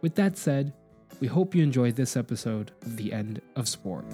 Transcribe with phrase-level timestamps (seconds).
[0.00, 0.72] With that said,
[1.20, 4.04] we hope you enjoyed this episode of The End of Sport.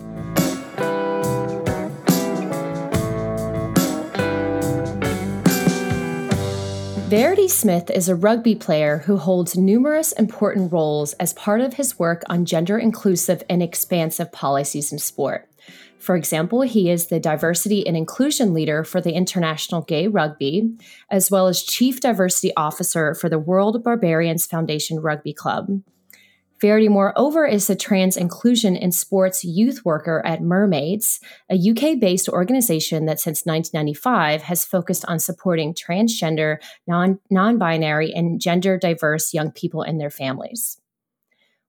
[7.08, 11.98] Verity Smith is a rugby player who holds numerous important roles as part of his
[11.98, 15.48] work on gender inclusive and expansive policies in sport.
[15.98, 20.76] For example, he is the diversity and inclusion leader for the International Gay Rugby,
[21.10, 25.82] as well as chief diversity officer for the World Barbarians Foundation Rugby Club.
[26.64, 31.20] Verity, moreover, is the trans inclusion in sports youth worker at Mermaids,
[31.50, 36.56] a UK based organization that since 1995 has focused on supporting transgender,
[36.88, 40.80] non binary, and gender diverse young people and their families.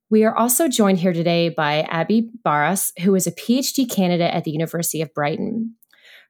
[0.10, 4.46] We are also joined here today by Abby Barras, who is a PhD candidate at
[4.46, 5.76] the University of Brighton.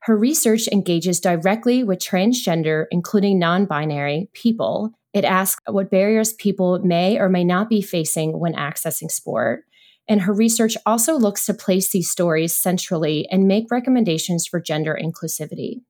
[0.02, 4.92] Her research engages directly with transgender, including non binary, people.
[5.16, 9.64] It asks what barriers people may or may not be facing when accessing sport.
[10.06, 14.94] And her research also looks to place these stories centrally and make recommendations for gender
[15.02, 15.80] inclusivity.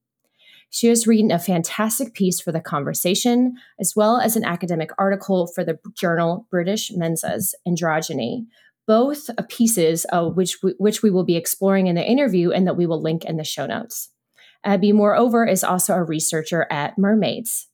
[0.71, 5.49] She has written a fantastic piece for The Conversation, as well as an academic article
[5.49, 8.47] for the journal British Mensa's Androgyny,
[8.87, 12.77] both pieces uh, which, we, which we will be exploring in the interview and that
[12.77, 14.09] we will link in the show notes.
[14.63, 17.67] Abby, moreover, is also a researcher at Mermaids.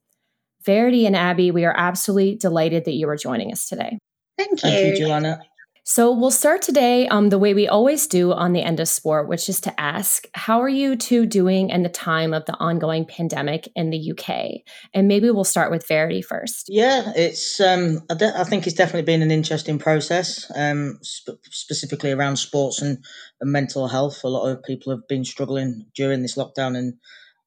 [0.65, 3.99] Verity and Abby, we are absolutely delighted that you are joining us today.
[4.39, 4.71] Thank you.
[4.71, 5.41] Thank you, Johanna.
[5.85, 9.29] So we'll start today um, the way we always do on the end of sport,
[9.29, 13.05] which is to ask, how are you two doing in the time of the ongoing
[13.05, 14.63] pandemic in the UK?
[14.95, 16.67] And maybe we'll start with Verity first.
[16.69, 17.61] Yeah, it's.
[17.61, 22.37] Um, I, de- I think it's definitely been an interesting process, um, sp- specifically around
[22.37, 23.05] sports and,
[23.41, 24.23] and mental health.
[24.23, 26.95] A lot of people have been struggling during this lockdown, and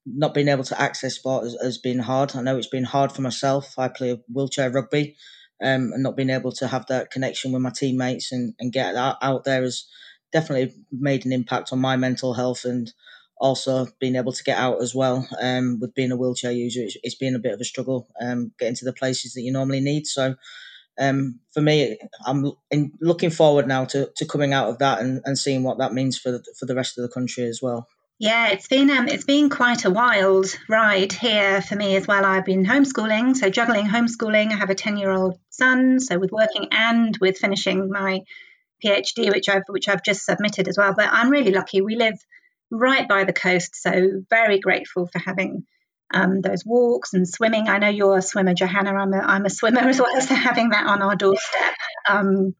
[0.05, 2.35] not being able to access sport has, has been hard.
[2.35, 3.73] I know it's been hard for myself.
[3.77, 5.15] I play wheelchair rugby
[5.61, 8.95] um, and not being able to have that connection with my teammates and, and get
[8.95, 9.85] out, out there has
[10.31, 12.93] definitely made an impact on my mental health and
[13.37, 16.97] also being able to get out as well um, with being a wheelchair user it's,
[17.03, 19.81] it's been a bit of a struggle um, getting to the places that you normally
[19.81, 20.35] need so
[20.99, 25.21] um, for me i'm in, looking forward now to, to coming out of that and,
[25.25, 27.87] and seeing what that means for the, for the rest of the country as well
[28.19, 32.23] yeah, it's been um, it's been quite a wild ride here for me as well.
[32.23, 34.51] I've been homeschooling, so juggling homeschooling.
[34.51, 38.21] I have a ten year old son, so with working and with finishing my
[38.83, 40.93] PhD, which I've which I've just submitted as well.
[40.95, 41.81] But I'm really lucky.
[41.81, 42.17] We live
[42.71, 45.65] right by the coast, so very grateful for having
[46.13, 47.67] um, those walks and swimming.
[47.67, 48.93] I know you're a swimmer, Johanna.
[48.93, 51.73] I'm a, I'm a swimmer as well, so having that on our doorstep
[52.09, 52.55] um,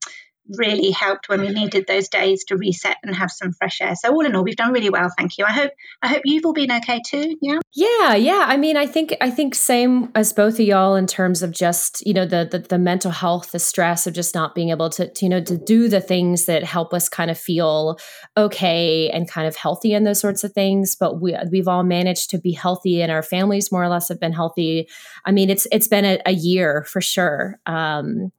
[0.57, 3.95] really helped when we needed those days to reset and have some fresh air.
[3.95, 5.09] So all in all, we've done really well.
[5.17, 5.45] Thank you.
[5.45, 7.35] I hope I hope you've all been okay too.
[7.41, 7.59] Yeah.
[7.73, 8.45] Yeah, yeah.
[8.47, 12.05] I mean, I think I think same as both of y'all in terms of just
[12.05, 15.11] you know the the, the mental health, the stress of just not being able to,
[15.11, 17.97] to you know to do the things that help us kind of feel
[18.37, 20.95] okay and kind of healthy and those sorts of things.
[20.95, 24.19] But we we've all managed to be healthy, and our families more or less have
[24.19, 24.87] been healthy.
[25.25, 27.59] I mean, it's it's been a, a year for sure.
[27.65, 28.31] Um,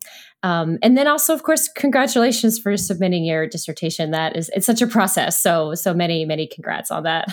[0.42, 4.10] um, and then also, of course, congratulations for submitting your dissertation.
[4.10, 5.40] That is, it's such a process.
[5.40, 7.28] So, so many, many congrats on that.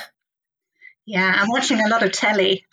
[1.05, 2.65] Yeah, I'm watching a lot of telly.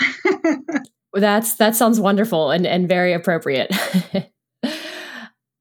[1.12, 3.74] That's that sounds wonderful and and very appropriate.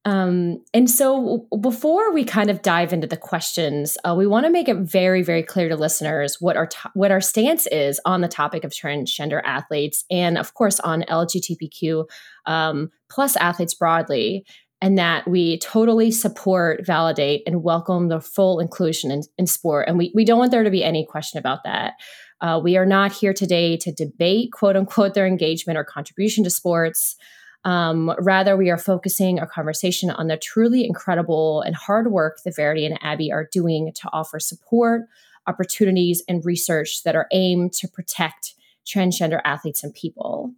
[0.06, 4.52] Um, and so, before we kind of dive into the questions, uh, we want to
[4.52, 8.22] make it very, very clear to listeners what our to- what our stance is on
[8.22, 12.06] the topic of transgender athletes, and of course on LGBTQ
[12.46, 14.46] um, plus athletes broadly,
[14.82, 19.88] and that we totally support, validate, and welcome the full inclusion in, in sport.
[19.88, 21.94] And we we don't want there to be any question about that.
[22.42, 26.50] Uh, we are not here today to debate, quote unquote, their engagement or contribution to
[26.50, 27.18] sports.
[27.66, 32.56] Um, rather, we are focusing our conversation on the truly incredible and hard work that
[32.56, 35.02] Verity and Abby are doing to offer support,
[35.46, 38.54] opportunities, and research that are aimed to protect
[38.88, 40.54] transgender athletes and people.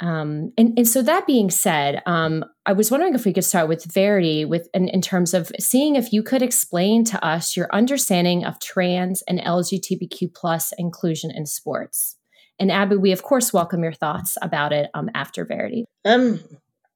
[0.00, 3.68] Um, and, and, so that being said, um, I was wondering if we could start
[3.68, 7.68] with Verity with in, in, terms of seeing if you could explain to us your
[7.72, 12.16] understanding of trans and LGBTQ plus inclusion in sports.
[12.60, 15.84] And Abby, we of course welcome your thoughts about it um, after Verity.
[16.04, 16.40] Um,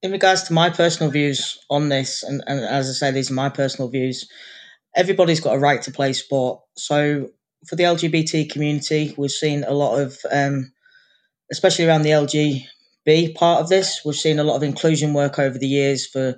[0.02, 3.34] in regards to my personal views on this, and, and as I say, these are
[3.34, 4.28] my personal views.
[4.94, 6.60] Everybody's got a right to play sport.
[6.76, 7.30] So
[7.66, 10.72] for the LGBT community, we've seen a lot of, um,
[11.50, 12.10] especially around the
[13.06, 16.36] LGB part of this, we've seen a lot of inclusion work over the years for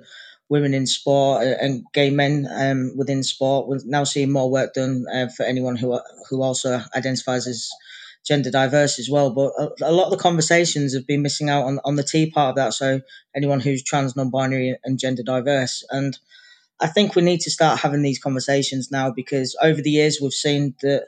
[0.49, 3.67] women in sport and gay men um, within sport.
[3.67, 7.69] We're now seeing more work done uh, for anyone who who also identifies as
[8.25, 9.31] gender diverse as well.
[9.31, 12.29] But a, a, lot of the conversations have been missing out on, on the T
[12.31, 12.73] part of that.
[12.73, 13.01] So
[13.35, 15.83] anyone who's trans, non-binary, and gender diverse.
[15.91, 16.17] And
[16.79, 20.33] I think we need to start having these conversations now because over the years we've
[20.33, 21.07] seen that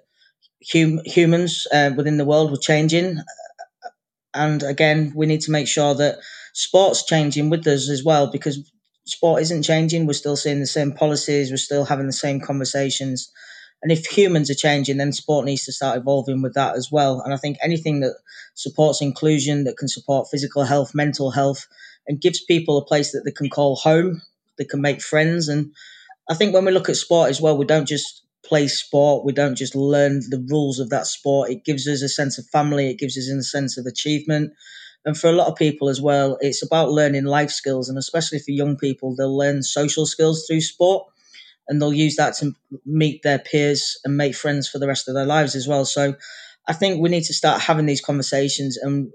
[0.72, 3.20] hum, humans uh, within the world were changing.
[4.34, 6.20] And again, we need to make sure that
[6.54, 8.60] sports changing with us as well because
[9.06, 10.06] sport isn't changing.
[10.06, 11.50] We're still seeing the same policies.
[11.50, 13.32] We're still having the same conversations.
[13.82, 17.22] And if humans are changing, then sport needs to start evolving with that as well.
[17.22, 18.16] And I think anything that
[18.56, 21.68] supports inclusion, that can support physical health, mental health,
[22.08, 24.22] and gives people a place that they can call home,
[24.58, 25.48] they can make friends.
[25.48, 25.72] And
[26.30, 29.34] I think when we look at sport as well, we don't just play sport, we
[29.34, 31.50] don't just learn the rules of that sport.
[31.50, 34.54] It gives us a sense of family, it gives us a sense of achievement.
[35.06, 37.90] And for a lot of people as well, it's about learning life skills.
[37.90, 41.06] And especially for young people, they'll learn social skills through sport
[41.68, 42.54] and they'll use that to
[42.86, 45.86] meet their peers and make friends for the rest of their lives as well.
[45.86, 46.16] So
[46.68, 49.12] I think we need to start having these conversations, and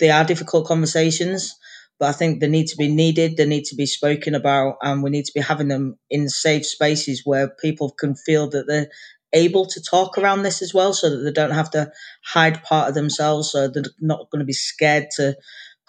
[0.00, 1.54] they are difficult conversations,
[1.98, 5.02] but I think they need to be needed, they need to be spoken about, and
[5.02, 8.88] we need to be having them in safe spaces where people can feel that they're
[9.32, 11.90] able to talk around this as well, so that they don't have to
[12.24, 15.36] hide part of themselves, so they're not going to be scared to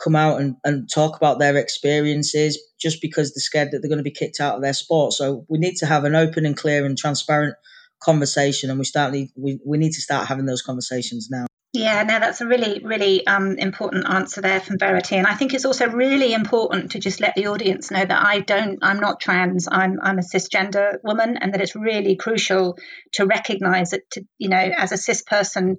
[0.04, 3.98] come out and, and talk about their experiences just because they're scared that they're going
[3.98, 5.14] to be kicked out of their sport.
[5.14, 7.56] So we need to have an open and clear and transparent
[8.02, 11.46] conversation and we start we, we need to start having those conversations now.
[11.76, 15.54] Yeah, no, that's a really, really um, important answer there from Verity, and I think
[15.54, 19.20] it's also really important to just let the audience know that I don't, I'm not
[19.20, 22.78] trans, I'm, I'm a cisgender woman, and that it's really crucial
[23.14, 25.76] to recognise that, to, you know, as a cis person,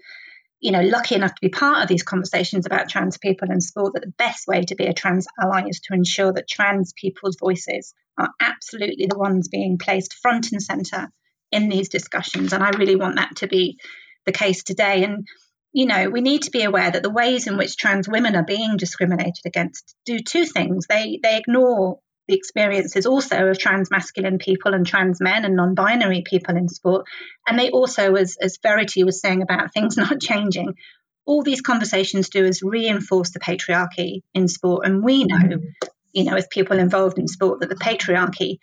[0.61, 3.95] you know, lucky enough to be part of these conversations about trans people in sport,
[3.95, 7.39] that the best way to be a trans ally is to ensure that trans people's
[7.41, 11.11] voices are absolutely the ones being placed front and centre
[11.53, 12.53] in these discussions.
[12.53, 13.79] And I really want that to be
[14.27, 15.05] the case today.
[15.05, 15.27] And,
[15.77, 18.43] you know, we need to be aware that the ways in which trans women are
[18.43, 20.87] being discriminated against do two things.
[20.89, 25.75] They they ignore the experiences also of trans masculine people and trans men and non
[25.75, 27.07] binary people in sport.
[27.47, 30.77] And they also, as, as Verity was saying about things not changing,
[31.27, 34.87] all these conversations do is reinforce the patriarchy in sport.
[34.87, 35.89] And we know, mm-hmm.
[36.15, 38.61] you know, as people involved in sport, that the patriarchy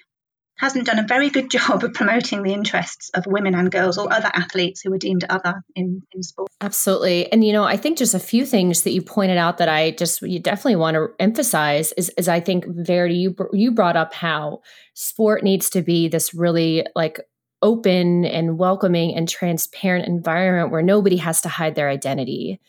[0.63, 4.11] hasn't done a very good job of promoting the interests of women and girls or
[4.11, 6.49] other athletes who are deemed other in, in sport.
[6.61, 7.29] Absolutely.
[7.31, 9.91] And, you know, I think just a few things that you pointed out that I
[9.91, 14.13] just, you definitely want to emphasize is, is I think, Verity, you, you brought up
[14.13, 14.61] how
[14.93, 17.19] sport needs to be this really like
[17.61, 22.59] open and welcoming and transparent environment where nobody has to hide their identity.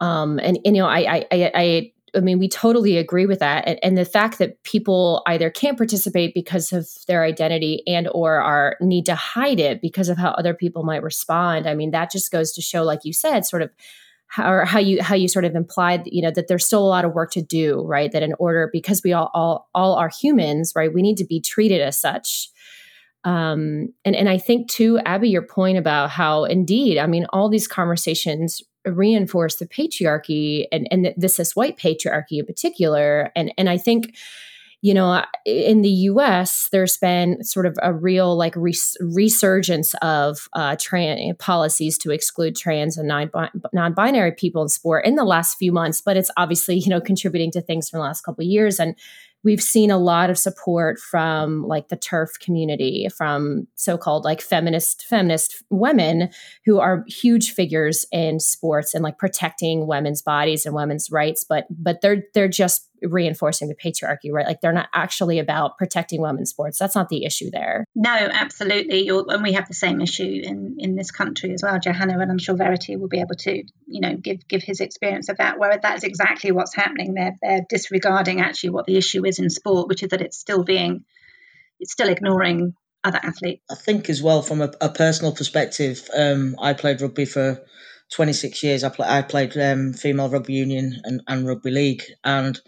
[0.00, 3.66] Um, and, and you know, I, I, I I mean, we totally agree with that.
[3.66, 8.40] And, and, the fact that people either can't participate because of their identity and or
[8.40, 11.68] are need to hide it because of how other people might respond.
[11.68, 13.70] I mean, that just goes to show, like you said, sort of
[14.28, 16.88] how, or how you how you sort of implied, you know, that there's still a
[16.88, 18.12] lot of work to do, right?
[18.12, 20.92] That in order because we all all all are humans, right?
[20.92, 22.50] We need to be treated as such.
[23.24, 27.48] Um, and and I think too, Abby, your point about how indeed, I mean, all
[27.48, 33.30] these conversations reinforce the patriarchy and and this this white patriarchy in particular.
[33.34, 34.16] And and I think
[34.80, 40.48] you know in the US there's been sort of a real like res- resurgence of
[40.52, 43.08] uh trans policies to exclude trans and
[43.72, 47.50] non-binary people in sport in the last few months but it's obviously you know contributing
[47.50, 48.78] to things from the last couple of years.
[48.78, 48.94] And
[49.44, 55.04] we've seen a lot of support from like the TERF community from so-called like feminist
[55.04, 56.30] feminist women
[56.64, 61.66] who are huge figures in sports and like protecting women's bodies and women's rights but
[61.70, 64.46] but they're they're just reinforcing the patriarchy, right?
[64.46, 66.78] Like they're not actually about protecting women's sports.
[66.78, 67.84] That's not the issue there.
[67.94, 69.06] No, absolutely.
[69.06, 72.30] You're, and we have the same issue in, in this country as well, Johanna, and
[72.30, 75.58] I'm sure Verity will be able to, you know, give give his experience of that,
[75.58, 77.14] where that is exactly what's happening.
[77.14, 80.64] They're they're disregarding actually what the issue is in sport, which is that it's still
[80.64, 81.04] being
[81.80, 82.74] it's still ignoring
[83.04, 83.62] other athletes.
[83.70, 87.64] I think as well from a, a personal perspective, um, I played rugby for
[88.12, 88.84] 26 years.
[88.84, 92.60] I, I played um, female rugby union and, and rugby league, and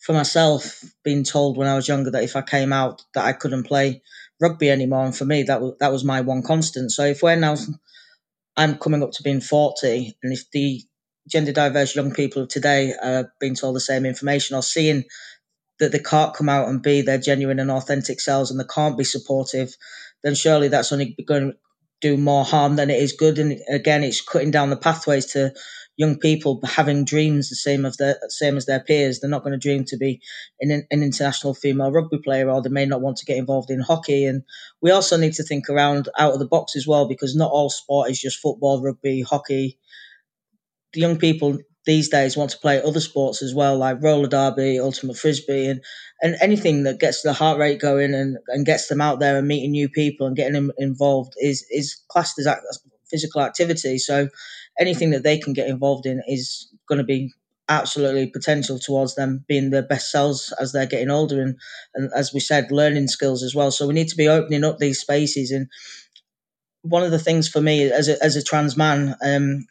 [0.00, 3.32] for myself, being told when I was younger that if I came out that I
[3.32, 4.02] couldn't play
[4.40, 6.92] rugby anymore, and for me that was that was my one constant.
[6.92, 7.56] So if we're now,
[8.56, 10.82] I'm coming up to being forty, and if the
[11.28, 15.04] gender diverse young people of today are being told the same information or seeing
[15.80, 18.98] that they can't come out and be their genuine and authentic selves and they can't
[18.98, 19.76] be supportive,
[20.22, 21.54] then surely that's only going
[22.00, 23.38] do more harm than it is good.
[23.38, 25.52] And again, it's cutting down the pathways to
[25.96, 29.18] young people having dreams the same of the same as their peers.
[29.18, 30.20] They're not going to dream to be
[30.60, 33.80] an, an international female rugby player, or they may not want to get involved in
[33.80, 34.24] hockey.
[34.24, 34.44] And
[34.80, 37.68] we also need to think around out of the box as well, because not all
[37.68, 39.76] sport is just football, rugby, hockey.
[40.92, 44.78] The young people these days want to play other sports as well, like roller derby,
[44.78, 45.80] ultimate frisbee, and,
[46.22, 49.48] and anything that gets the heart rate going and, and gets them out there and
[49.48, 52.48] meeting new people and getting them involved is is classed as
[53.10, 53.98] physical activity.
[53.98, 54.28] So
[54.78, 57.32] anything that they can get involved in is going to be
[57.70, 61.54] absolutely potential towards them being their best selves as they're getting older and,
[61.94, 64.78] and as we said learning skills as well so we need to be opening up
[64.78, 65.68] these spaces and
[66.82, 69.66] one of the things for me as a, as a trans man um,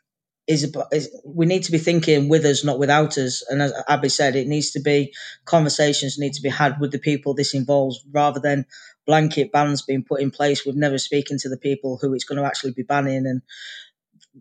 [0.47, 3.43] is, is, we need to be thinking with us, not without us.
[3.49, 5.13] And as Abby said, it needs to be
[5.45, 8.65] conversations need to be had with the people this involves, rather than
[9.05, 12.39] blanket bans being put in place with never speaking to the people who it's going
[12.39, 13.25] to actually be banning.
[13.25, 13.41] And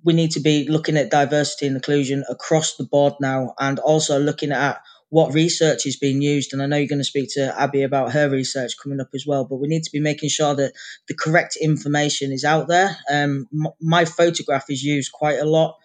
[0.05, 4.19] we need to be looking at diversity and inclusion across the board now, and also
[4.19, 6.53] looking at what research is being used.
[6.53, 9.25] And I know you're going to speak to Abby about her research coming up as
[9.27, 10.73] well, but we need to be making sure that
[11.09, 12.97] the correct information is out there.
[13.11, 13.49] Um,
[13.81, 15.77] my photograph is used quite a lot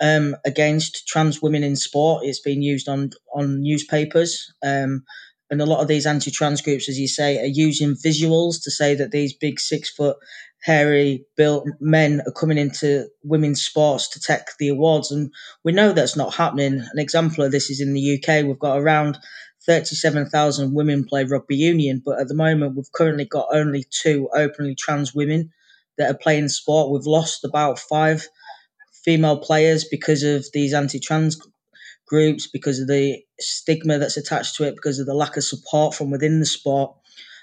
[0.00, 2.24] um, against trans women in sport.
[2.24, 4.52] It's been used on on newspapers.
[4.62, 5.04] Um,
[5.48, 8.96] and a lot of these anti-trans groups, as you say, are using visuals to say
[8.96, 10.16] that these big six foot
[10.62, 15.12] hairy built men are coming into women's sports to take the awards.
[15.12, 15.30] And
[15.62, 16.80] we know that's not happening.
[16.80, 18.44] An example of this is in the UK.
[18.44, 19.18] We've got around
[19.66, 24.74] 37,000 women play rugby union, but at the moment we've currently got only two openly
[24.74, 25.52] trans women
[25.98, 26.90] that are playing sport.
[26.90, 28.28] We've lost about five
[29.06, 31.40] female players because of these anti-trans
[32.06, 35.94] groups, because of the stigma that's attached to it, because of the lack of support
[35.94, 36.94] from within the sport.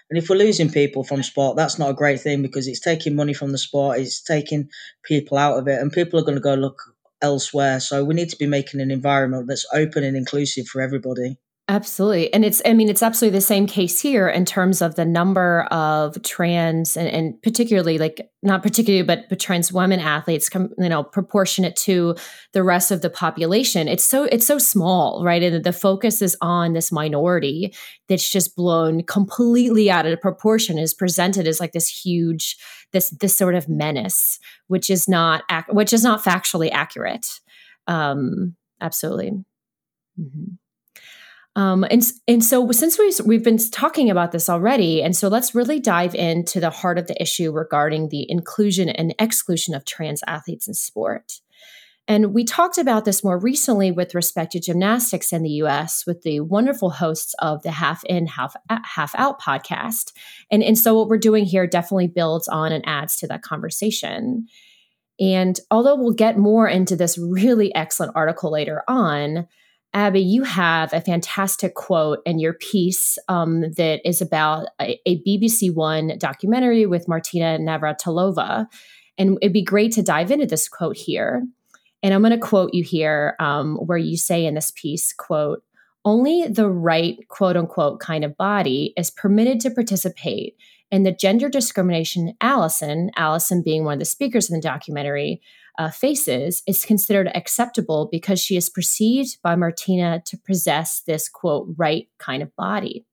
[0.09, 3.15] And if we're losing people from sport, that's not a great thing because it's taking
[3.15, 4.69] money from the sport, it's taking
[5.03, 6.79] people out of it, and people are going to go look
[7.21, 7.79] elsewhere.
[7.79, 11.37] So we need to be making an environment that's open and inclusive for everybody.
[11.69, 12.31] Absolutely.
[12.33, 15.61] And it's, I mean, it's absolutely the same case here in terms of the number
[15.71, 20.89] of trans and, and particularly like, not particularly, but, but trans women athletes, come, you
[20.89, 22.15] know, proportionate to
[22.51, 23.87] the rest of the population.
[23.87, 25.41] It's so, it's so small, right?
[25.41, 27.73] And the focus is on this minority
[28.09, 32.57] that's just blown completely out of proportion is presented as like this huge,
[32.91, 37.25] this, this sort of menace, which is not, which is not factually accurate.
[37.87, 39.31] Um, absolutely.
[40.19, 40.55] Mm-hmm.
[41.55, 45.53] Um, and and so since we we've been talking about this already, and so let's
[45.53, 50.23] really dive into the heart of the issue regarding the inclusion and exclusion of trans
[50.25, 51.33] athletes in sport.
[52.07, 56.21] And we talked about this more recently with respect to gymnastics in the US with
[56.23, 60.11] the wonderful hosts of the Half In, Half, Half Out podcast.
[60.51, 64.47] And, and so what we're doing here definitely builds on and adds to that conversation.
[65.17, 69.47] And although we'll get more into this really excellent article later on,
[69.93, 75.21] Abby, you have a fantastic quote in your piece um, that is about a, a,
[75.21, 78.65] BBC One documentary with Martina Navratilova.
[79.19, 81.43] And it'd be great to dive into this quote here.
[82.01, 85.63] And I'm going to quote you here um, where you say in this piece, quote,
[86.05, 90.55] only the right quote unquote kind of body is permitted to participate
[90.91, 95.41] in the gender discrimination Allison, Allison being one of the speakers in the documentary,
[95.77, 101.67] uh, faces is considered acceptable because she is perceived by Martina to possess this quote,
[101.77, 103.05] right kind of body.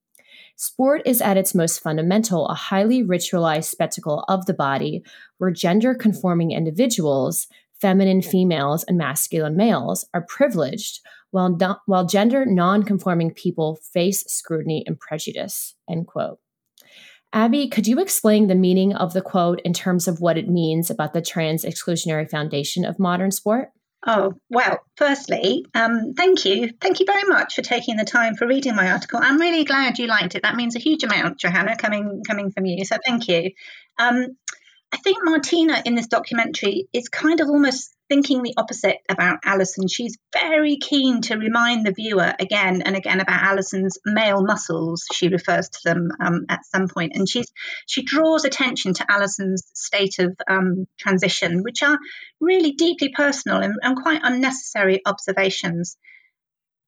[0.57, 5.03] Sport is at its most fundamental a highly ritualized spectacle of the body
[5.39, 7.47] where gender conforming individuals,
[7.81, 11.01] feminine females and masculine males, are privileged
[11.31, 15.75] while, while gender non conforming people face scrutiny and prejudice.
[15.89, 16.39] End quote.
[17.33, 20.91] Abby, could you explain the meaning of the quote in terms of what it means
[20.91, 23.71] about the trans exclusionary foundation of modern sport?
[24.07, 26.73] Oh, well, firstly, um, thank you.
[26.81, 29.21] Thank you very much for taking the time for reading my article.
[29.23, 30.43] I'm really glad you liked it.
[30.43, 32.85] That means a huge amount, Johanna, coming coming from you.
[32.85, 33.51] So thank you.
[33.99, 34.39] Um,
[34.93, 39.87] I think Martina in this documentary is kind of almost thinking the opposite about Alison.
[39.87, 45.07] She's very keen to remind the viewer again and again about Alison's male muscles.
[45.13, 47.47] She refers to them um, at some point, and she's
[47.87, 51.99] she draws attention to Alison's state of um, transition, which are
[52.41, 55.97] really deeply personal and, and quite unnecessary observations.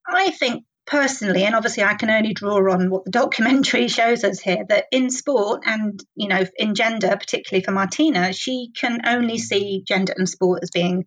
[0.06, 4.40] I think personally, and obviously I can only draw on what the documentary shows us
[4.40, 9.38] here, that in sport and, you know, in gender, particularly for Martina, she can only
[9.38, 11.06] see gender and sport as being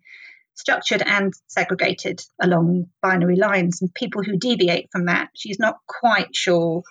[0.54, 3.82] structured and segregated along binary lines.
[3.82, 6.82] And people who deviate from that she's not quite sure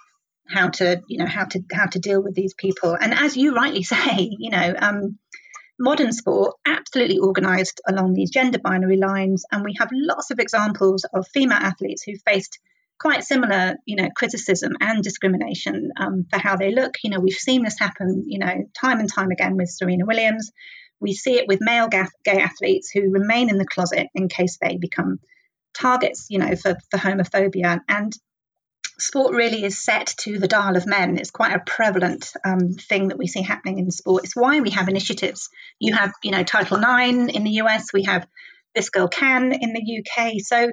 [0.48, 2.96] how to you know how to how to deal with these people.
[3.00, 5.18] And as you rightly say you know um,
[5.80, 9.46] modern sport absolutely organized along these gender binary lines.
[9.52, 12.60] And we have lots of examples of female athletes who faced
[13.00, 17.34] quite similar you know criticism and discrimination um, for how they look you know we've
[17.34, 20.52] seen this happen you know time and time again with serena williams
[21.00, 24.78] we see it with male gay athletes who remain in the closet in case they
[24.78, 25.20] become
[25.74, 28.16] targets you know for, for homophobia and
[29.00, 31.18] sport really is set to the dial of men.
[31.18, 34.24] It's quite a prevalent um, thing that we see happening in sport.
[34.24, 35.50] It's why we have initiatives.
[35.80, 37.92] You have, you know, Title IX in the US.
[37.94, 38.28] We have
[38.74, 40.36] This Girl Can in the UK.
[40.40, 40.72] So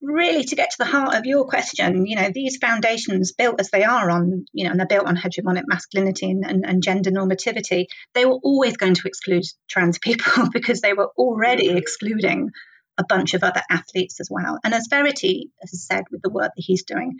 [0.00, 3.70] really to get to the heart of your question, you know, these foundations built as
[3.70, 7.10] they are on, you know, and they're built on hegemonic masculinity and, and, and, gender
[7.10, 11.78] normativity, they were always going to exclude trans people because they were already mm-hmm.
[11.78, 12.50] excluding
[12.98, 14.58] a bunch of other athletes as well.
[14.64, 17.18] And as Verity has said with the work that he's doing,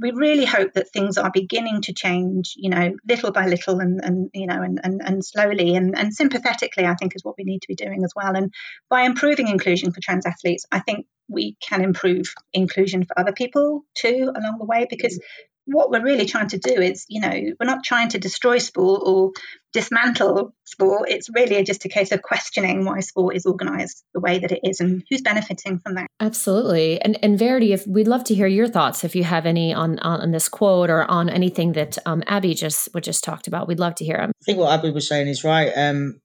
[0.00, 4.00] we really hope that things are beginning to change, you know, little by little and,
[4.02, 7.44] and you know, and, and, and slowly and, and sympathetically, I think is what we
[7.44, 8.34] need to be doing as well.
[8.34, 8.52] And
[8.88, 13.82] by improving inclusion for trans athletes, I think we can improve inclusion for other people
[13.94, 15.22] too along the way because mm.
[15.72, 19.02] What we're really trying to do is, you know, we're not trying to destroy sport
[19.04, 19.32] or
[19.72, 21.08] dismantle sport.
[21.08, 24.60] It's really just a case of questioning why sport is organised the way that it
[24.64, 26.08] is and who's benefiting from that.
[26.18, 27.00] Absolutely.
[27.00, 29.98] And and Verity, if we'd love to hear your thoughts, if you have any on
[30.00, 33.78] on, this quote or on anything that um, Abby just what just talked about, we'd
[33.78, 34.32] love to hear them.
[34.42, 35.70] I think what Abby was saying is right.
[35.76, 36.20] Um,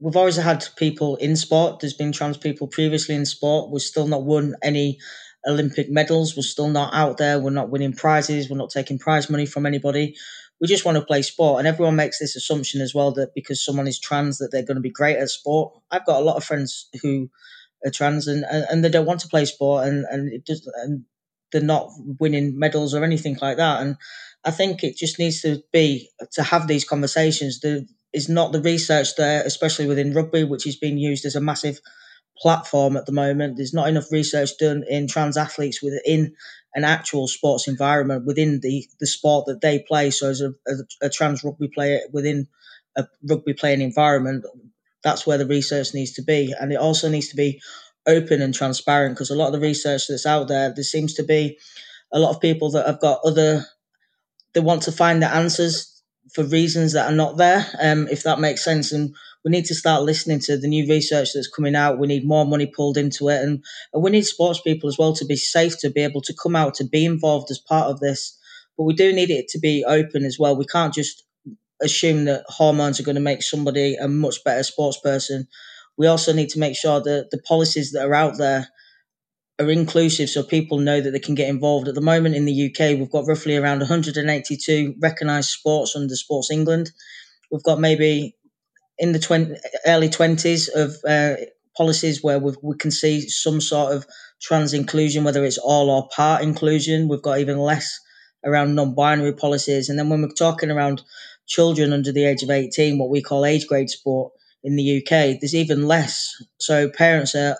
[0.00, 1.80] we've always had people in sport.
[1.80, 3.70] There's been trans people previously in sport.
[3.70, 4.98] We've still not won any
[5.46, 6.36] Olympic medals.
[6.36, 7.38] We're still not out there.
[7.38, 8.50] We're not winning prizes.
[8.50, 10.16] We're not taking prize money from anybody.
[10.60, 11.58] We just want to play sport.
[11.58, 14.76] And everyone makes this assumption as well that because someone is trans, that they're going
[14.76, 15.72] to be great at sport.
[15.90, 17.30] I've got a lot of friends who
[17.84, 20.68] are trans and, and, and they don't want to play sport and, and it just
[20.82, 21.04] and
[21.52, 23.82] they're not winning medals or anything like that.
[23.82, 23.96] And
[24.44, 27.60] I think it just needs to be to have these conversations.
[27.60, 27.80] There
[28.12, 31.80] is not the research there, especially within rugby, which is being used as a massive
[32.40, 33.56] platform at the moment.
[33.56, 36.34] There's not enough research done in trans athletes within
[36.74, 40.10] an actual sports environment within the, the sport that they play.
[40.10, 40.52] So, as a,
[41.02, 42.46] a, trans rugby player within
[42.96, 44.44] a rugby playing environment,
[45.02, 46.54] that's where the research needs to be.
[46.58, 47.60] And it also needs to be
[48.06, 51.22] open and transparent because a lot of the research that's out there, there seems to
[51.22, 51.58] be
[52.12, 53.64] a lot of people that have got other,
[54.54, 55.99] they want to find the answers
[56.34, 58.92] for reasons that are not there, um, if that makes sense.
[58.92, 61.98] And we need to start listening to the new research that's coming out.
[61.98, 63.42] We need more money pulled into it.
[63.42, 66.34] And, and we need sports people as well to be safe, to be able to
[66.42, 68.38] come out, to be involved as part of this.
[68.76, 70.56] But we do need it to be open as well.
[70.56, 71.24] We can't just
[71.82, 75.48] assume that hormones are going to make somebody a much better sports person.
[75.96, 78.68] We also need to make sure that the policies that are out there
[79.60, 81.88] are inclusive so people know that they can get involved.
[81.88, 86.50] At the moment in the UK, we've got roughly around 182 recognised sports under Sports
[86.50, 86.90] England.
[87.52, 88.36] We've got maybe
[88.98, 89.54] in the 20,
[89.86, 91.36] early 20s of uh,
[91.76, 94.06] policies where we can see some sort of
[94.40, 97.08] trans inclusion, whether it's all or part inclusion.
[97.08, 97.98] We've got even less
[98.44, 99.88] around non binary policies.
[99.88, 101.02] And then when we're talking around
[101.46, 105.40] children under the age of 18, what we call age grade sport in the UK,
[105.40, 106.34] there's even less.
[106.58, 107.56] So parents are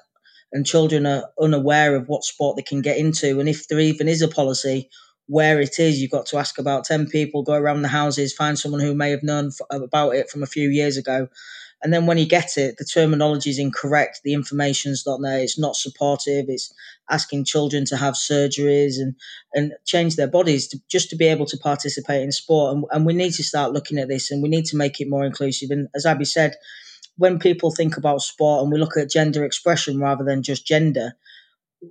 [0.53, 3.41] and children are unaware of what sport they can get into.
[3.41, 4.91] And if there even is a policy,
[5.31, 8.59] where it is, you've got to ask about 10 people, go around the houses, find
[8.59, 11.29] someone who may have known about it from a few years ago.
[11.83, 15.57] And then when you get it, the terminology is incorrect, the information's not there, it's
[15.57, 16.75] not supportive, it's
[17.11, 19.15] asking children to have surgeries and,
[19.55, 22.75] and change their bodies to, just to be able to participate in sport.
[22.75, 25.09] And, and we need to start looking at this and we need to make it
[25.09, 25.71] more inclusive.
[25.71, 26.57] And as Abby said,
[27.21, 31.13] when people think about sport and we look at gender expression rather than just gender,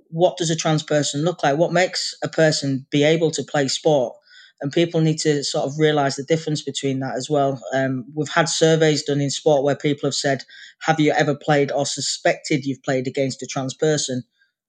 [0.08, 1.56] what does a trans person look like?
[1.56, 4.16] What makes a person be able to play sport?
[4.60, 7.62] And people need to sort of realize the difference between that as well.
[7.72, 10.42] Um, we've had surveys done in sport where people have said,
[10.80, 14.24] Have you ever played or suspected you've played against a trans person?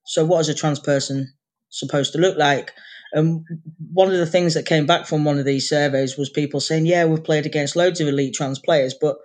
[0.06, 1.34] So, what is a trans person
[1.69, 2.71] supposed to look like?
[3.13, 3.43] And
[3.91, 6.86] one of the things that came back from one of these surveys was people saying,
[6.86, 9.17] Yeah, we've played against loads of elite trans players, but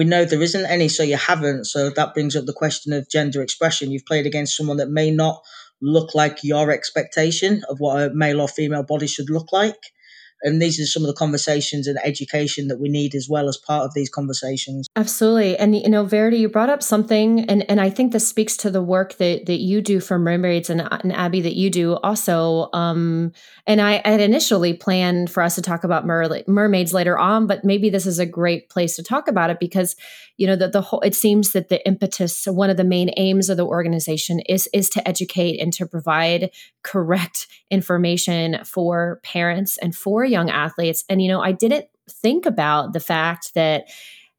[0.00, 1.66] we know there isn't any, so you haven't.
[1.66, 3.90] So that brings up the question of gender expression.
[3.90, 5.42] You've played against someone that may not
[5.82, 9.92] look like your expectation of what a male or female body should look like.
[10.42, 13.56] And these are some of the conversations and education that we need as well as
[13.56, 14.88] part of these conversations.
[14.96, 15.56] Absolutely.
[15.56, 18.70] And you know verity you brought up something and and i think this speaks to
[18.70, 22.68] the work that that you do for mermaids and, and abby that you do also
[22.72, 23.32] um
[23.66, 27.64] and i had initially planned for us to talk about mer- mermaids later on but
[27.64, 29.96] maybe this is a great place to talk about it because
[30.36, 33.50] you know that the whole it seems that the impetus one of the main aims
[33.50, 36.50] of the organization is is to educate and to provide
[36.82, 41.04] correct information for parents and for young athletes.
[41.08, 43.88] And you know i didn't think about the fact that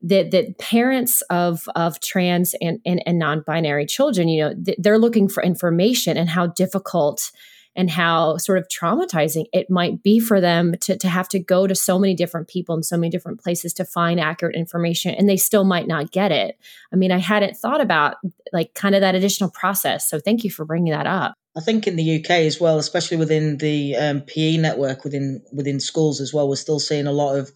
[0.01, 5.29] that that parents of of trans and, and, and non-binary children you know they're looking
[5.29, 7.31] for information and how difficult
[7.73, 11.67] and how sort of traumatizing it might be for them to, to have to go
[11.67, 15.29] to so many different people in so many different places to find accurate information and
[15.29, 16.57] they still might not get it.
[16.91, 18.17] I mean i hadn't thought about
[18.51, 20.09] like kind of that additional process.
[20.09, 23.17] So thank you for bringing that up I think in the UK as well, especially
[23.17, 27.37] within the um, PE network within within schools as well, we're still seeing a lot
[27.37, 27.51] of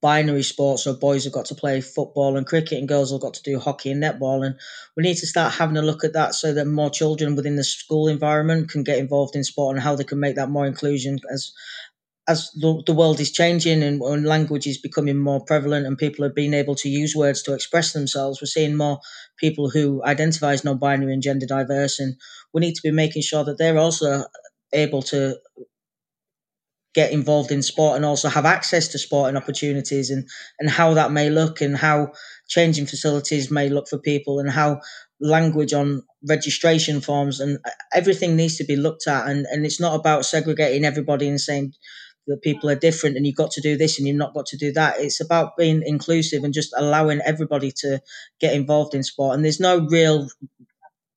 [0.00, 0.84] binary sports.
[0.84, 3.58] So boys have got to play football and cricket, and girls have got to do
[3.58, 4.46] hockey and netball.
[4.46, 4.54] And
[4.96, 7.64] we need to start having a look at that so that more children within the
[7.64, 11.18] school environment can get involved in sport and how they can make that more inclusion
[11.32, 11.52] as
[12.30, 16.24] as the, the world is changing and, and language is becoming more prevalent and people
[16.24, 19.00] are being able to use words to express themselves, we're seeing more
[19.38, 22.14] people who identify as non-binary and gender diverse, and
[22.52, 24.24] we need to be making sure that they're also
[24.72, 25.36] able to
[26.94, 30.92] get involved in sport and also have access to sport and opportunities and and how
[30.94, 32.10] that may look and how
[32.48, 34.80] changing facilities may look for people and how
[35.20, 37.58] language on registration forms and
[37.94, 39.28] everything needs to be looked at.
[39.28, 41.72] And and it's not about segregating everybody and saying
[42.26, 44.56] that people are different and you've got to do this and you've not got to
[44.56, 48.00] do that it's about being inclusive and just allowing everybody to
[48.40, 50.28] get involved in sport and there's no real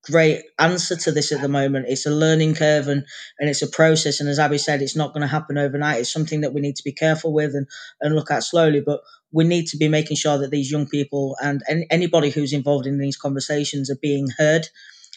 [0.04, 1.86] great answer to this at the moment.
[1.88, 3.06] It's a learning curve and,
[3.40, 4.20] and it's a process.
[4.20, 6.02] And as Abby said, it's not going to happen overnight.
[6.02, 7.68] It's something that we need to be careful with and,
[8.02, 8.82] and look at slowly.
[8.82, 9.00] But
[9.32, 12.86] we need to be making sure that these young people and any, anybody who's involved
[12.86, 14.68] in these conversations are being heard.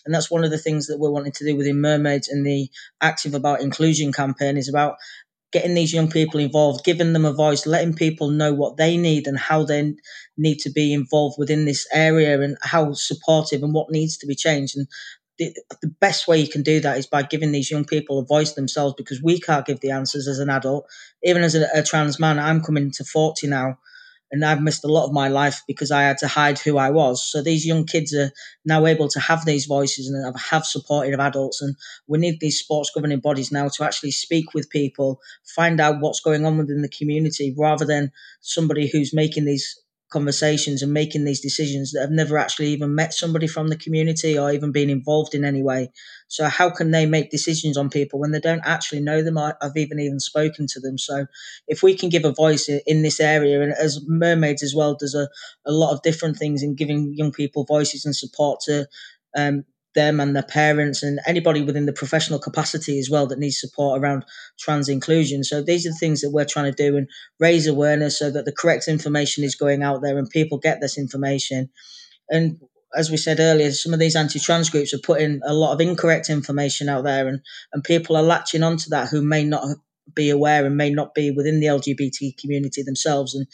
[0.04, 2.70] And that's one of the things that we're wanting to do within Mermaids and the
[3.00, 4.96] Active About Inclusion campaign is about
[5.52, 9.26] getting these young people involved, giving them a voice, letting people know what they need
[9.26, 9.94] and how they
[10.36, 14.34] need to be involved within this area and how supportive and what needs to be
[14.34, 14.76] changed.
[14.76, 14.86] And
[15.38, 18.24] the, the best way you can do that is by giving these young people a
[18.24, 20.86] voice themselves because we can't give the answers as an adult.
[21.22, 23.78] Even as a, a trans man, I'm coming to 40 now
[24.32, 26.90] and I've missed a lot of my life because I had to hide who I
[26.90, 27.24] was.
[27.24, 28.32] So these young kids are
[28.64, 32.90] now able to have these voices and have supportive adults, and we need these sports
[32.94, 36.88] governing bodies now to actually speak with people, find out what's going on within the
[36.88, 42.38] community, rather than somebody who's making these conversations and making these decisions that have never
[42.38, 45.90] actually even met somebody from the community or even been involved in any way.
[46.28, 49.38] So how can they make decisions on people when they don't actually know them?
[49.38, 50.96] I've even even spoken to them.
[50.98, 51.26] So
[51.66, 55.14] if we can give a voice in this area, and as Mermaids as well does
[55.14, 55.28] a,
[55.64, 58.86] a lot of different things in giving young people voices and support to
[59.36, 59.64] um,
[59.96, 64.00] them and their parents and anybody within the professional capacity as well that needs support
[64.00, 64.24] around
[64.60, 65.42] trans inclusion.
[65.42, 67.08] So these are the things that we're trying to do and
[67.40, 70.96] raise awareness so that the correct information is going out there and people get this
[70.96, 71.68] information.
[72.30, 72.60] And
[72.94, 76.30] as we said earlier, some of these anti-trans groups are putting a lot of incorrect
[76.30, 77.40] information out there, and
[77.72, 79.76] and people are latching onto that who may not
[80.14, 83.34] be aware and may not be within the LGBT community themselves.
[83.34, 83.46] And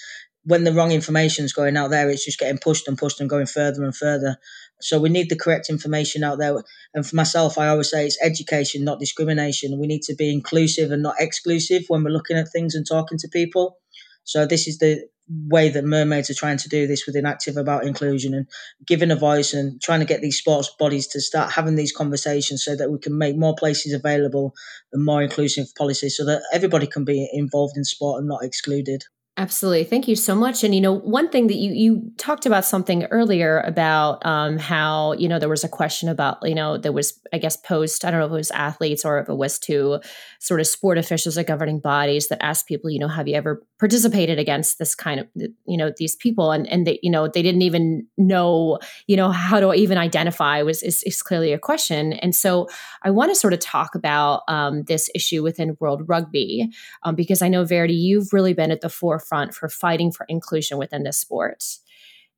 [0.44, 3.30] when the wrong information is going out there, it's just getting pushed and pushed and
[3.30, 4.36] going further and further.
[4.82, 6.62] So we need the correct information out there.
[6.94, 9.78] And for myself, I always say it's education, not discrimination.
[9.78, 13.18] We need to be inclusive and not exclusive when we're looking at things and talking
[13.18, 13.78] to people.
[14.24, 15.06] So this is the
[15.48, 18.46] way that mermaids are trying to do this within active about inclusion and
[18.86, 22.64] giving a voice and trying to get these sports bodies to start having these conversations
[22.64, 24.52] so that we can make more places available
[24.92, 29.04] and more inclusive policies so that everybody can be involved in sport and not excluded.
[29.38, 29.84] Absolutely.
[29.84, 30.62] Thank you so much.
[30.62, 35.14] And, you know, one thing that you, you talked about something earlier about um, how,
[35.14, 38.10] you know, there was a question about, you know, there was, I guess, post, I
[38.10, 40.00] don't know if it was athletes or if it was to
[40.38, 43.62] sort of sport officials or governing bodies that asked people, you know, have you ever
[43.80, 46.50] participated against this kind of, you know, these people?
[46.50, 50.60] And, and they, you know, they didn't even know, you know, how to even identify
[50.62, 52.12] was, is, is clearly a question.
[52.12, 52.68] And so
[53.02, 56.68] I want to sort of talk about um, this issue within World Rugby
[57.02, 60.26] um, because I know, Verity, you've really been at the forefront forefront for fighting for
[60.28, 61.64] inclusion within the sport.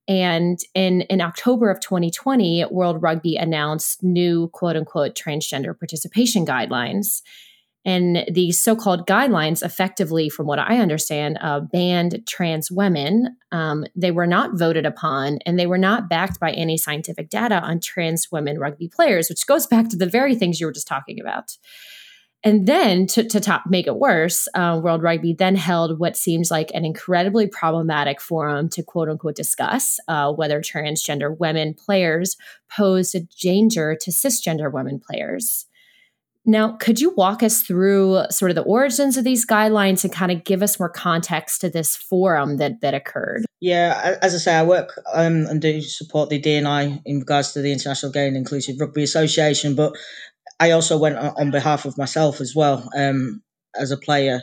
[0.07, 7.23] And in, in October of 2020, World Rugby announced new quote unquote transgender participation guidelines.
[7.87, 13.37] And these so called guidelines, effectively, from what I understand, uh, banned trans women.
[13.53, 17.61] Um, they were not voted upon and they were not backed by any scientific data
[17.61, 20.89] on trans women rugby players, which goes back to the very things you were just
[20.89, 21.59] talking about.
[22.45, 26.51] And then to, to top make it worse, uh, World Rugby then held what seems
[26.51, 32.37] like an incredibly problematic forum to quote unquote discuss uh, whether transgender women players
[32.71, 35.65] posed a danger to cisgender women players.
[36.47, 40.31] Now, could you walk us through sort of the origins of these guidelines and kind
[40.31, 43.47] of give us more context to this forum that that occurred?
[43.61, 47.63] Yeah, as I say, I work um, and do support the DNI in regards to
[47.63, 49.97] the International Gay and Inclusive Rugby Association, but
[50.65, 53.43] I also went on behalf of myself as well um,
[53.79, 54.41] as a player.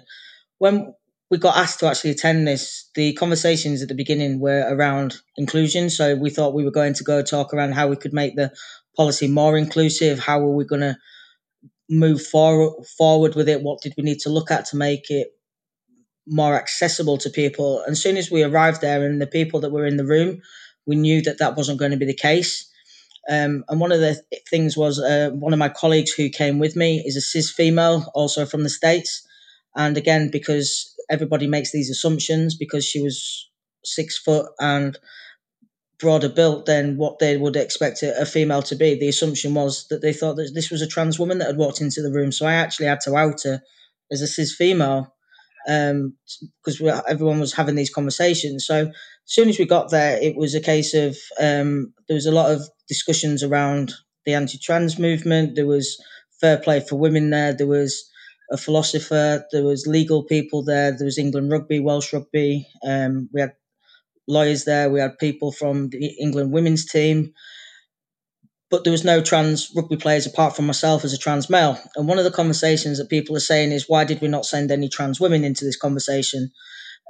[0.60, 0.94] When
[1.32, 5.90] we got asked to actually attend this, the conversations at the beginning were around inclusion.
[5.90, 8.52] So we thought we were going to go talk around how we could make the
[8.96, 10.20] policy more inclusive.
[10.20, 10.98] How were we going to
[11.90, 13.64] move forward forward with it?
[13.64, 15.30] What did we need to look at to make it
[16.28, 17.82] more accessible to people?
[17.82, 20.42] And as soon as we arrived there, and the people that were in the room,
[20.86, 22.71] we knew that that wasn't going to be the case.
[23.30, 26.76] Um, and one of the things was uh, one of my colleagues who came with
[26.76, 29.28] me is a cis female, also from the States.
[29.76, 33.50] And again, because everybody makes these assumptions, because she was
[33.84, 34.98] six foot and
[36.00, 39.88] broader built than what they would expect a, a, female to be, the assumption was
[39.90, 42.32] that they thought that this was a trans woman that had walked into the room.
[42.32, 43.62] So I actually had to out her
[44.12, 45.14] as a cis female
[45.66, 48.66] because um, everyone was having these conversations.
[48.66, 48.94] So as
[49.26, 52.52] soon as we got there, it was a case of um, there was a lot
[52.52, 53.94] of discussions around
[54.26, 55.56] the anti-trans movement.
[55.56, 56.02] There was
[56.40, 57.54] fair play for women there.
[57.54, 58.04] There was
[58.52, 59.46] a philosopher.
[59.52, 60.96] There was legal people there.
[60.96, 62.68] There was England rugby, Welsh rugby.
[62.86, 63.54] Um, we had
[64.28, 64.90] lawyers there.
[64.90, 67.34] We had people from the England women's team
[68.72, 71.78] but there was no trans rugby players apart from myself as a trans male.
[71.96, 74.72] And one of the conversations that people are saying is, why did we not send
[74.72, 76.50] any trans women into this conversation?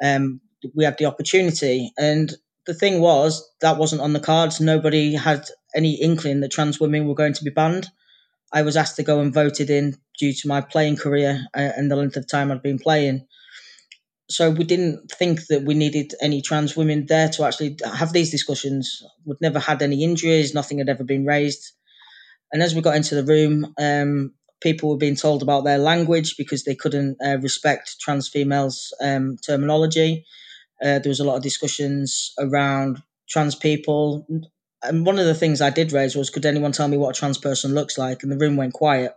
[0.03, 0.41] Um,
[0.75, 1.93] we had the opportunity.
[1.97, 2.33] And
[2.65, 4.59] the thing was, that wasn't on the cards.
[4.59, 5.45] Nobody had
[5.75, 7.87] any inkling that trans women were going to be banned.
[8.51, 11.89] I was asked to go and voted in due to my playing career uh, and
[11.89, 13.27] the length of time I'd been playing.
[14.31, 18.31] So we didn't think that we needed any trans women there to actually have these
[18.31, 19.03] discussions.
[19.25, 21.73] We'd never had any injuries, nothing had ever been raised.
[22.53, 26.35] And as we got into the room, um, people were being told about their language
[26.37, 30.25] because they couldn't uh, respect trans females' um, terminology.
[30.81, 34.27] Uh, there was a lot of discussions around trans people.
[34.83, 37.19] And one of the things I did raise was, could anyone tell me what a
[37.19, 38.23] trans person looks like?
[38.23, 39.13] And the room went quiet.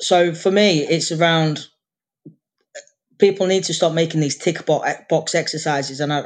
[0.00, 1.68] So for me, it's around
[3.22, 6.00] people need to stop making these tick box exercises.
[6.00, 6.24] And I,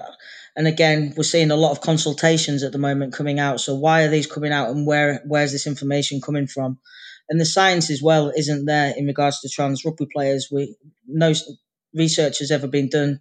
[0.57, 3.61] and again, we're seeing a lot of consultations at the moment coming out.
[3.61, 6.79] So why are these coming out, and where where's this information coming from?
[7.29, 10.49] And the science as well isn't there in regards to trans rugby players.
[10.51, 10.75] We
[11.07, 11.35] no
[11.93, 13.21] research has ever been done,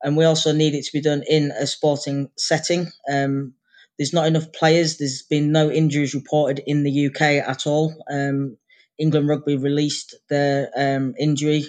[0.00, 2.92] and we also need it to be done in a sporting setting.
[3.10, 3.54] Um,
[3.98, 4.98] there's not enough players.
[4.98, 7.96] There's been no injuries reported in the UK at all.
[8.08, 8.58] Um,
[8.96, 11.64] England Rugby released their um, injury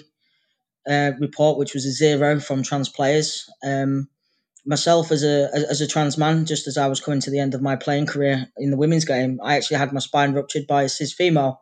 [0.90, 3.48] uh, report, which was a zero from trans players.
[3.64, 4.08] Um,
[4.66, 7.54] myself as a as a trans man, just as I was coming to the end
[7.54, 10.82] of my playing career in the women's game, I actually had my spine ruptured by
[10.82, 11.60] a cis female,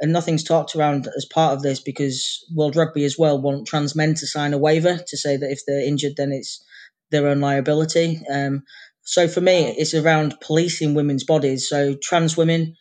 [0.00, 3.94] and nothing's talked around as part of this because World Rugby as well want trans
[3.94, 6.64] men to sign a waiver to say that if they're injured, then it's
[7.10, 8.20] their own liability.
[8.32, 8.62] Um,
[9.02, 11.68] so for me, it's around policing women's bodies.
[11.68, 12.76] So trans women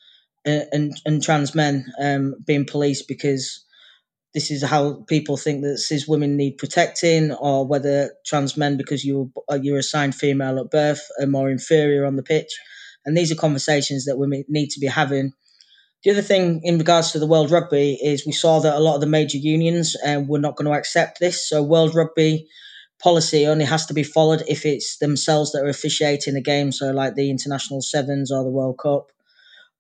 [0.46, 3.66] and uh, and, and trans men um, being policed because
[4.38, 9.04] this is how people think that cis women need protecting, or whether trans men, because
[9.04, 12.52] you uh, you're assigned female at birth, are more inferior on the pitch.
[13.04, 15.34] And these are conversations that we need to be having.
[16.04, 18.94] The other thing in regards to the World Rugby is we saw that a lot
[18.94, 21.50] of the major unions uh, were not going to accept this.
[21.50, 22.48] So World Rugby
[23.02, 26.72] policy only has to be followed if it's themselves that are officiating the game.
[26.72, 29.08] So like the international sevens or the World Cup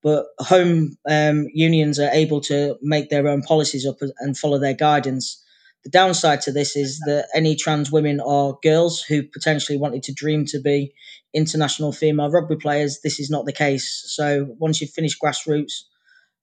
[0.03, 4.73] but home um, unions are able to make their own policies up and follow their
[4.73, 5.43] guidance.
[5.83, 10.13] The downside to this is that any trans women or girls who potentially wanted to
[10.13, 10.93] dream to be
[11.33, 14.03] international female rugby players, this is not the case.
[14.07, 15.73] So once you've finished grassroots,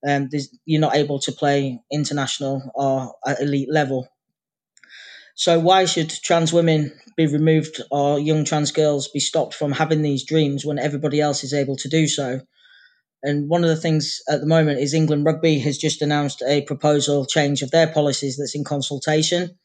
[0.06, 0.28] um,
[0.64, 4.08] you're not able to play international or at elite level.
[5.34, 10.02] So why should trans women be removed or young trans girls be stopped from having
[10.02, 12.40] these dreams when everybody else is able to do so?
[13.24, 16.60] And one of the things at the moment is England Rugby has just announced a
[16.62, 19.58] proposal change of their policies that's in consultation.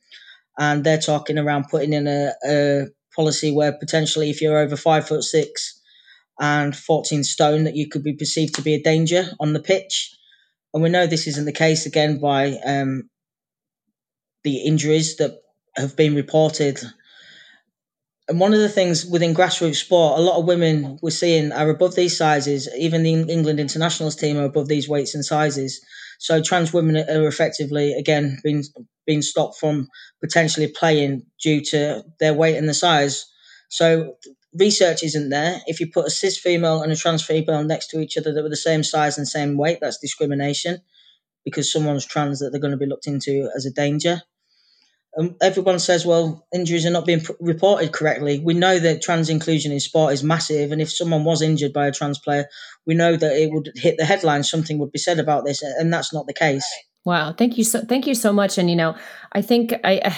[0.57, 5.07] And they're talking around putting in a, a policy where potentially if you're over five
[5.07, 5.81] foot six
[6.39, 10.15] and 14 stone, that you could be perceived to be a danger on the pitch.
[10.73, 13.09] And we know this isn't the case again by um,
[14.45, 15.41] the injuries that
[15.75, 16.79] have been reported
[18.29, 21.69] and one of the things within grassroots sport, a lot of women we're seeing are
[21.69, 22.69] above these sizes.
[22.77, 25.81] Even the England internationals team are above these weights and sizes.
[26.19, 28.63] So trans women are effectively again being
[29.07, 29.87] being stopped from
[30.21, 33.25] potentially playing due to their weight and the size.
[33.69, 34.15] So
[34.53, 35.59] research isn't there.
[35.65, 38.43] If you put a cis female and a trans female next to each other that
[38.43, 40.81] were the same size and same weight, that's discrimination
[41.43, 44.21] because someone's trans that they're going to be looked into as a danger.
[45.15, 48.39] And everyone says, well, injuries are not being reported correctly.
[48.39, 51.87] We know that trans inclusion in sport is massive, and if someone was injured by
[51.87, 52.47] a trans player,
[52.85, 54.49] we know that it would hit the headlines.
[54.49, 56.65] Something would be said about this, and that's not the case.
[57.05, 58.57] Wow, thank you so thank you so much.
[58.57, 58.95] And you know,
[59.31, 60.15] I think I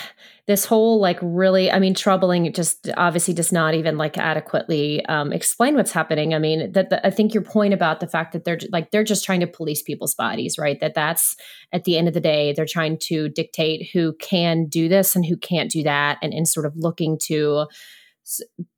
[0.48, 2.52] this whole like really, I mean, troubling.
[2.52, 6.34] Just obviously does not even like adequately um, explain what's happening.
[6.34, 9.24] I mean, that I think your point about the fact that they're like they're just
[9.24, 10.80] trying to police people's bodies, right?
[10.80, 11.36] That that's
[11.72, 15.26] at the end of the day, they're trying to dictate who can do this and
[15.26, 17.68] who can't do that, and and sort of looking to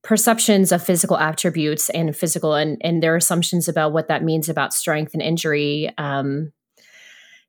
[0.03, 4.73] perceptions of physical attributes and physical and and their assumptions about what that means about
[4.73, 6.51] strength and injury um,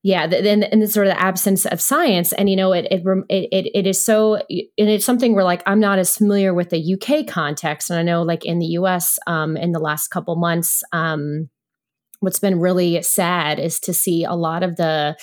[0.05, 3.03] yeah then and the sort of the absence of science and you know it, it
[3.29, 6.95] it it is so and it's something where like i'm not as familiar with the
[6.95, 10.85] uk context and i know like in the us um, in the last couple months
[10.93, 11.49] um,
[12.21, 15.17] what's been really sad is to see a lot of the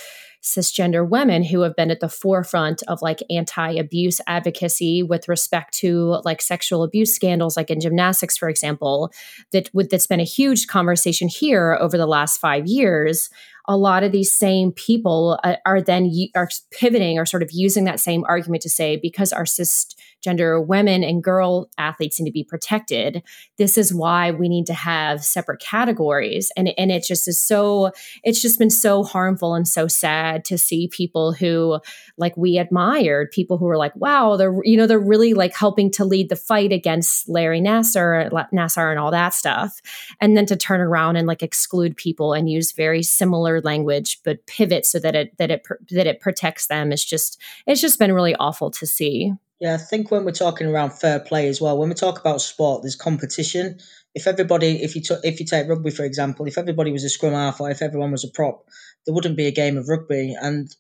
[0.44, 6.20] cisgender women who have been at the forefront of like anti-abuse advocacy with respect to
[6.26, 9.12] like sexual abuse scandals like in gymnastics for example
[9.52, 13.30] that that's been a huge conversation here over the last 5 years
[13.72, 17.86] a lot of these same people uh, are then are pivoting or sort of using
[17.86, 22.44] that same argument to say because our cisgender women and girl athletes need to be
[22.44, 23.24] protected
[23.62, 26.52] this is why we need to have separate categories.
[26.58, 27.92] And and it just is so
[28.24, 31.80] it's just been so harmful and so sad to see people who
[32.18, 35.92] like we admired people who were like wow they're you know they're really like helping
[35.92, 39.80] to lead the fight against Larry Nassar Nassar and all that stuff.
[40.20, 44.46] And then to turn around and like exclude people and use very similar language but
[44.46, 48.14] pivot so that it that it that it protects them it's just it's just been
[48.14, 49.34] really awful to see.
[49.60, 52.42] Yeah i think when we're talking around fair play as well when we talk about
[52.42, 53.80] sport there's competition.
[54.14, 57.10] If everybody if you t- if you take rugby for example if everybody was a
[57.10, 58.66] scrum half or if everyone was a prop
[59.06, 60.36] there wouldn't be a game of rugby.
[60.40, 60.74] And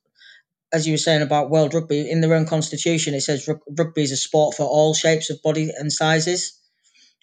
[0.73, 4.11] as you were saying about world rugby in their own constitution it says rugby is
[4.11, 6.57] a sport for all shapes of body and sizes.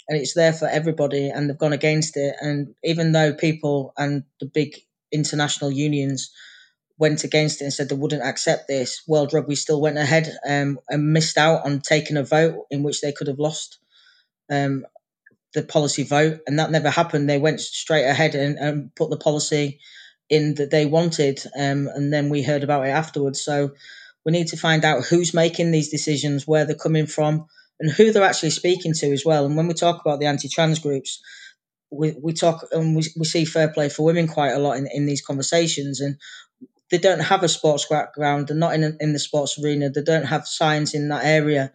[0.09, 2.35] And it's there for everybody and they've gone against it.
[2.41, 4.81] And even though people and the big
[5.13, 6.31] international unions
[6.99, 10.81] went against it and said they wouldn't accept this, World Rugby still went ahead um,
[10.89, 13.79] and missed out on taking a vote in which they could have lost
[14.51, 14.85] um,
[15.55, 17.29] the policy vote, and that never happened.
[17.29, 19.81] They went straight ahead and, and put the policy
[20.29, 23.41] in that they wanted, um, and then we heard about it afterwards.
[23.41, 23.71] So
[24.27, 27.47] we need to find out who's making these decisions, where they're coming from,
[27.81, 29.47] and who they're actually speaking to as well.
[29.47, 31.23] And when we talk about the anti-trans groups,
[31.91, 34.89] we, we talk and we, we see fair play for women quite a lot in,
[34.93, 36.17] in these conversations and
[36.91, 39.91] they don't have a sports background they're not in, in the sports arena.
[39.91, 41.73] They don't have science in that area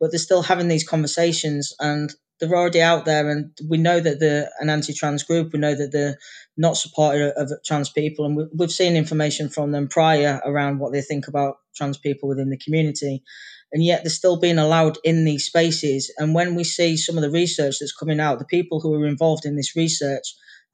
[0.00, 4.18] but they're still having these conversations and they're already out there and we know that
[4.18, 5.52] they're an anti-trans group.
[5.52, 6.18] We know that they're
[6.56, 10.92] not supportive of trans people and we, we've seen information from them prior around what
[10.92, 13.22] they think about trans people within the community
[13.74, 16.10] and yet they're still being allowed in these spaces.
[16.16, 19.06] And when we see some of the research that's coming out, the people who are
[19.06, 20.22] involved in this research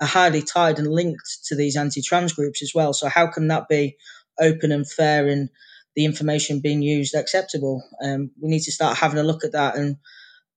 [0.02, 2.92] are highly tied and linked to these anti-trans groups as well.
[2.92, 3.96] So how can that be
[4.38, 5.48] open and fair and
[5.96, 7.82] the information being used acceptable?
[8.04, 9.96] Um, we need to start having a look at that and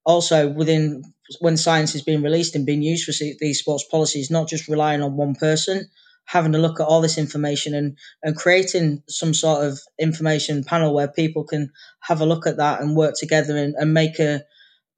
[0.05, 1.01] also within
[1.39, 5.01] when science is being released and being used for these sports policies, not just relying
[5.01, 5.89] on one person,
[6.25, 10.93] having a look at all this information and, and creating some sort of information panel
[10.93, 14.43] where people can have a look at that and work together and, and make a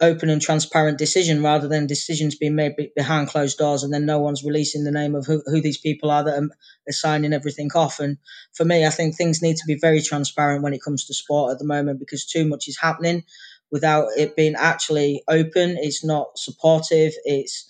[0.01, 4.19] open and transparent decision rather than decisions being made behind closed doors and then no
[4.19, 6.49] one's releasing the name of who, who these people are that are,
[6.91, 7.99] signing everything off.
[7.99, 8.17] And
[8.53, 11.53] for me, I think things need to be very transparent when it comes to sport
[11.53, 13.23] at the moment because too much is happening
[13.71, 15.77] without it being actually open.
[15.79, 17.13] It's not supportive.
[17.23, 17.67] It's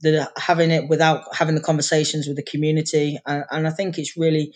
[0.00, 4.16] the having it without having the conversations with the community, and, and I think it's
[4.16, 4.52] really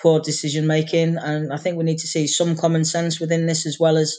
[0.00, 1.16] poor decision making.
[1.16, 4.18] And I think we need to see some common sense within this as well as.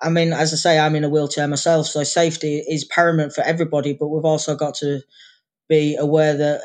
[0.00, 3.42] I mean, as I say, I'm in a wheelchair myself, so safety is paramount for
[3.42, 3.92] everybody.
[3.92, 5.00] But we've also got to
[5.68, 6.60] be aware that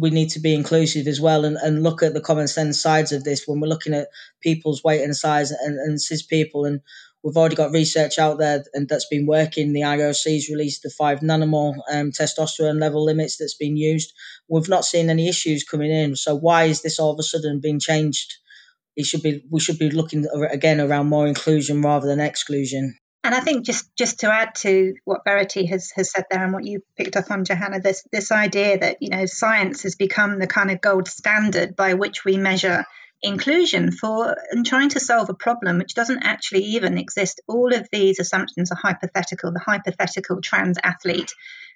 [0.00, 3.12] we need to be inclusive as well and, and look at the common sense sides
[3.12, 4.08] of this when we're looking at
[4.42, 6.80] people's weight and size and, and cis people and
[7.24, 9.72] We've already got research out there and that's been working.
[9.72, 14.12] The IOC's released the five nanomole um, testosterone level limits that's been used.
[14.46, 16.16] We've not seen any issues coming in.
[16.16, 18.34] So why is this all of a sudden being changed?
[18.94, 22.98] It should be we should be looking again around more inclusion rather than exclusion.
[23.24, 26.52] And I think just just to add to what Verity has has said there and
[26.52, 30.38] what you picked up on, Johanna, this this idea that you know science has become
[30.38, 32.84] the kind of gold standard by which we measure
[33.24, 37.40] inclusion for and trying to solve a problem which doesn't actually even exist.
[37.48, 39.52] All of these assumptions are hypothetical.
[39.52, 41.32] The hypothetical trans athlete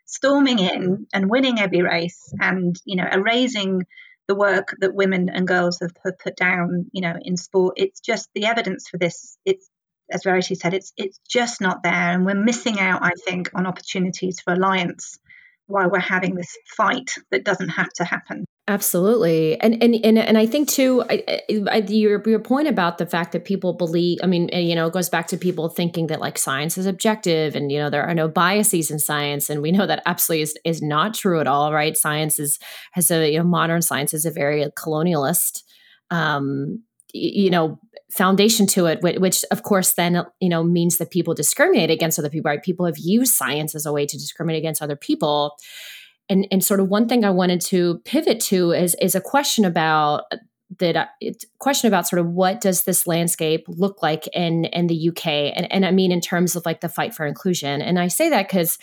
[0.08, 3.82] storming in and winning every race and you know erasing
[4.26, 8.28] the work that women and girls have, put down you know in sport it's just
[8.34, 9.68] the evidence for this it's
[10.10, 13.66] as Verity said it's it's just not there and we're missing out I think on
[13.66, 15.18] opportunities for alliance
[15.66, 20.36] while we're having this fight that doesn't have to happen Absolutely, and and and and
[20.36, 21.24] I think too, I,
[21.70, 24.18] I, your your point about the fact that people believe.
[24.22, 27.56] I mean, you know, it goes back to people thinking that like science is objective,
[27.56, 30.58] and you know there are no biases in science, and we know that absolutely is
[30.66, 31.72] is not true at all.
[31.72, 31.96] Right?
[31.96, 32.58] Science is
[32.92, 35.62] has a you know modern science is a very colonialist,
[36.10, 36.82] um,
[37.14, 41.88] you know, foundation to it, which, of course then you know means that people discriminate
[41.90, 42.50] against other people.
[42.50, 42.62] Right?
[42.62, 45.56] People have used science as a way to discriminate against other people
[46.28, 49.64] and and sort of one thing I wanted to pivot to is is a question
[49.64, 50.24] about
[50.78, 51.06] that uh,
[51.58, 55.70] question about sort of what does this landscape look like in in the UK and
[55.72, 57.80] and I mean in terms of like the fight for inclusion.
[57.80, 58.78] And I say that because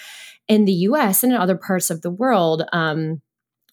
[0.48, 3.22] in the US and in other parts of the world um,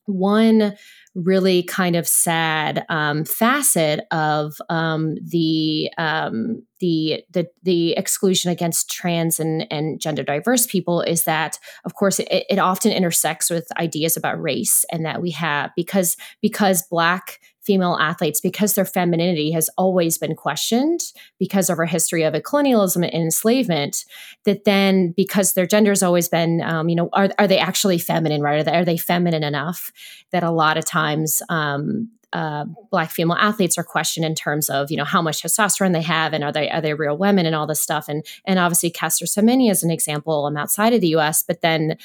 [0.06, 0.76] one
[1.14, 8.90] really kind of sad um, facet of um, the, um, the the the exclusion against
[8.90, 13.66] trans and, and gender diverse people is that, of course, it, it often intersects with
[13.78, 19.52] ideas about race, and that we have because because Black female athletes because their femininity
[19.52, 21.00] has always been questioned
[21.38, 24.04] because of our history of colonialism and enslavement
[24.44, 27.98] that then because their gender has always been um, you know are, are they actually
[27.98, 29.92] feminine right are they, are they feminine enough
[30.30, 34.90] that a lot of times um, uh, black female athletes are questioned in terms of
[34.90, 37.54] you know how much testosterone they have and are they are they real women and
[37.54, 41.08] all this stuff and and obviously Caster Semenya is an example I'm outside of the
[41.08, 41.42] U.S.
[41.42, 41.98] but then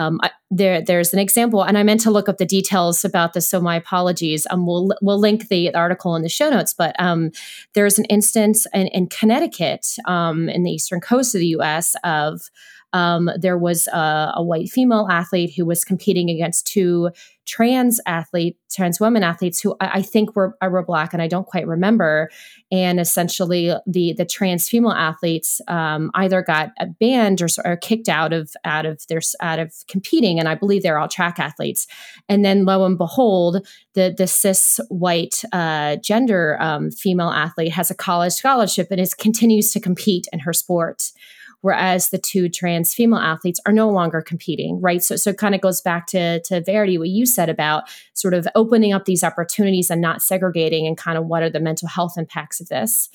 [0.00, 3.34] um, I, there, there's an example, and I meant to look up the details about
[3.34, 4.46] this, so my apologies.
[4.50, 7.32] Um, we'll we'll link the article in the show notes, but um,
[7.74, 11.94] there's an instance in, in Connecticut, um, in the eastern coast of the U.S.
[12.02, 12.50] of
[12.92, 17.10] um, there was a, a, white female athlete who was competing against two
[17.46, 21.46] trans athlete, trans women athletes who I, I think were, were black, and I don't
[21.46, 22.30] quite remember.
[22.72, 28.32] And essentially, the the trans female athletes um, either got banned or, or kicked out
[28.32, 31.86] of out of their out of competing, and I believe they're all track athletes.
[32.28, 37.90] And then, lo and behold, the the cis white uh, gender um, female athlete has
[37.90, 41.12] a college scholarship and is continues to compete in her sport
[41.60, 45.02] whereas the two trans female athletes are no longer competing, right?
[45.02, 47.84] So, so it kind of goes back to, to Verity, what you said about
[48.14, 51.60] sort of opening up these opportunities and not segregating and kind of what are the
[51.60, 53.08] mental health impacts of this.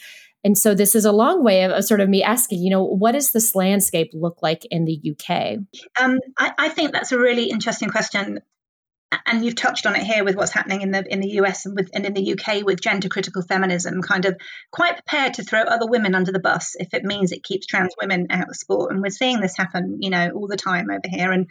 [0.43, 3.13] And so this is a long way of, sort of me asking, you know, what
[3.13, 5.57] does this landscape look like in the UK?
[5.99, 8.41] Um, I, I, think that's a really interesting question
[9.25, 11.75] and you've touched on it here with what's happening in the in the US and
[11.75, 14.35] with and in the UK with gender critical feminism, kind of
[14.71, 17.93] quite prepared to throw other women under the bus if it means it keeps trans
[17.99, 18.91] women out of sport.
[18.91, 21.31] And we're seeing this happen, you know, all the time over here.
[21.31, 21.47] And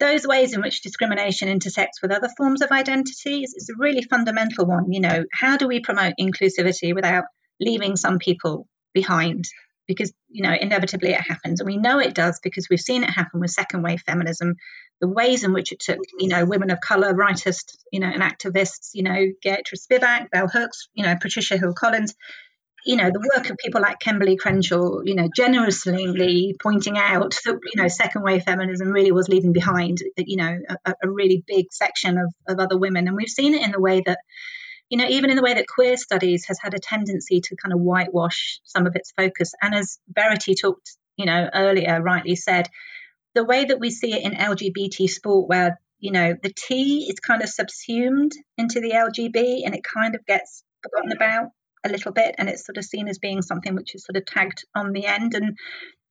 [0.00, 4.66] those ways in which discrimination intersects with other forms of identities is a really fundamental
[4.66, 4.92] one.
[4.92, 7.24] You know, how do we promote inclusivity without
[7.60, 9.44] leaving some people behind?
[9.88, 13.10] because you know inevitably it happens and we know it does because we've seen it
[13.10, 14.54] happen with second wave feminism
[15.00, 18.22] the ways in which it took you know women of color writers you know and
[18.22, 22.14] activists you know Gayatri Spivak Bell Hooks you know Patricia Hill Collins
[22.84, 27.58] you know the work of people like Kimberlé Crenshaw you know generously pointing out that
[27.74, 31.66] you know second wave feminism really was leaving behind you know a, a really big
[31.72, 34.18] section of, of other women and we've seen it in the way that
[34.90, 37.72] you know, even in the way that queer studies has had a tendency to kind
[37.72, 39.52] of whitewash some of its focus.
[39.60, 42.68] And as Verity talked, you know, earlier, rightly said,
[43.38, 47.20] the way that we see it in LGBT sport, where, you know, the T is
[47.20, 51.50] kind of subsumed into the LGB and it kind of gets forgotten about
[51.84, 54.26] a little bit and it's sort of seen as being something which is sort of
[54.26, 55.34] tagged on the end.
[55.34, 55.56] And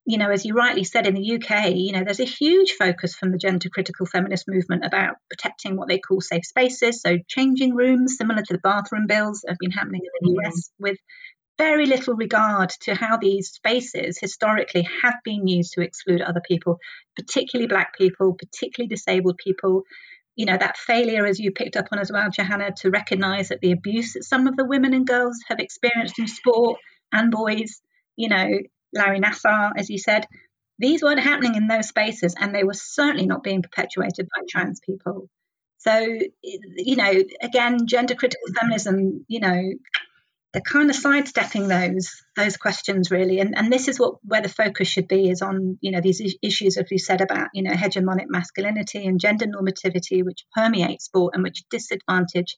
[0.05, 3.13] you know, as you rightly said, in the UK, you know, there's a huge focus
[3.13, 7.01] from the gender critical feminist movement about protecting what they call safe spaces.
[7.01, 10.47] So, changing rooms, similar to the bathroom bills that have been happening in the mm.
[10.47, 10.97] US, with
[11.57, 16.77] very little regard to how these spaces historically have been used to exclude other people,
[17.15, 19.83] particularly Black people, particularly disabled people.
[20.35, 23.59] You know, that failure, as you picked up on as well, Johanna, to recognize that
[23.59, 26.79] the abuse that some of the women and girls have experienced in sport
[27.11, 27.81] and boys,
[28.15, 28.59] you know,
[28.93, 30.27] Larry Nassar, as you said,
[30.79, 34.79] these weren't happening in those spaces and they were certainly not being perpetuated by trans
[34.79, 35.27] people.
[35.79, 39.61] So, you know, again, gender critical feminism, you know,
[40.53, 43.39] they're kind of sidestepping those those questions really.
[43.39, 46.21] And and this is what where the focus should be is on you know these
[46.41, 51.35] issues as you said about you know hegemonic masculinity and gender normativity which permeate sport
[51.35, 52.57] and which disadvantage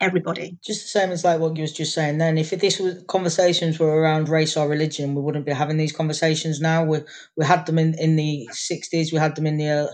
[0.00, 0.58] everybody.
[0.64, 3.78] Just the same as like what you was just saying then if this was conversations
[3.78, 6.84] were around race or religion we wouldn't be having these conversations now.
[6.84, 7.00] We
[7.36, 9.86] we had them in in the 60s we had them in the uh,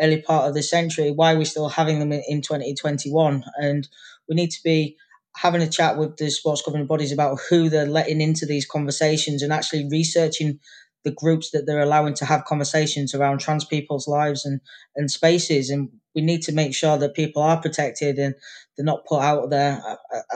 [0.00, 1.10] early part of the century.
[1.10, 3.88] Why are we still having them in, in 2021 and
[4.28, 4.96] we need to be
[5.36, 9.42] having a chat with the sports governing bodies about who they're letting into these conversations
[9.42, 10.58] and actually researching
[11.04, 14.60] the groups that they're allowing to have conversations around trans people's lives and,
[14.96, 15.70] and spaces.
[15.70, 18.34] And we need to make sure that people are protected and
[18.76, 19.80] they're not put out there.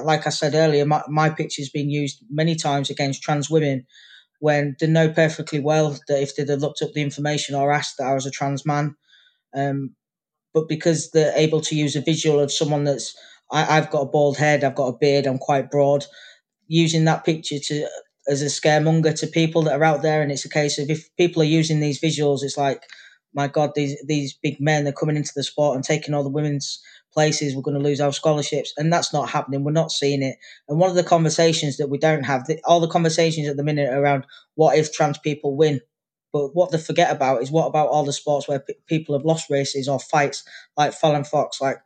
[0.05, 3.86] Like I said earlier, my, my picture's been used many times against trans women
[4.38, 7.96] when they know perfectly well that if they'd have looked up the information or asked
[7.98, 8.96] that I was a trans man,
[9.57, 9.94] um,
[10.55, 13.14] but because they're able to use a visual of someone that's
[13.53, 16.07] I, I've got a bald head, I've got a beard, I'm quite broad.
[16.68, 17.88] Using that picture to
[18.28, 21.09] as a scaremonger to people that are out there, and it's a case of if
[21.16, 22.82] people are using these visuals, it's like,
[23.34, 26.28] my God, these these big men are coming into the sport and taking all the
[26.30, 26.80] women's
[27.12, 27.57] places.
[27.57, 29.64] We're going to lose our scholarships, and that's not happening.
[29.64, 30.36] We're not seeing it.
[30.68, 33.64] And one of the conversations that we don't have, the, all the conversations at the
[33.64, 35.80] minute around what if trans people win,
[36.32, 39.24] but what they forget about is what about all the sports where p- people have
[39.24, 40.44] lost races or fights,
[40.76, 41.78] like Fallon Fox, like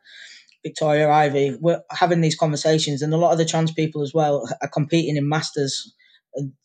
[0.65, 4.49] Victoria Ivy, we're having these conversations, and a lot of the trans people as well
[4.63, 5.93] are competing in masters.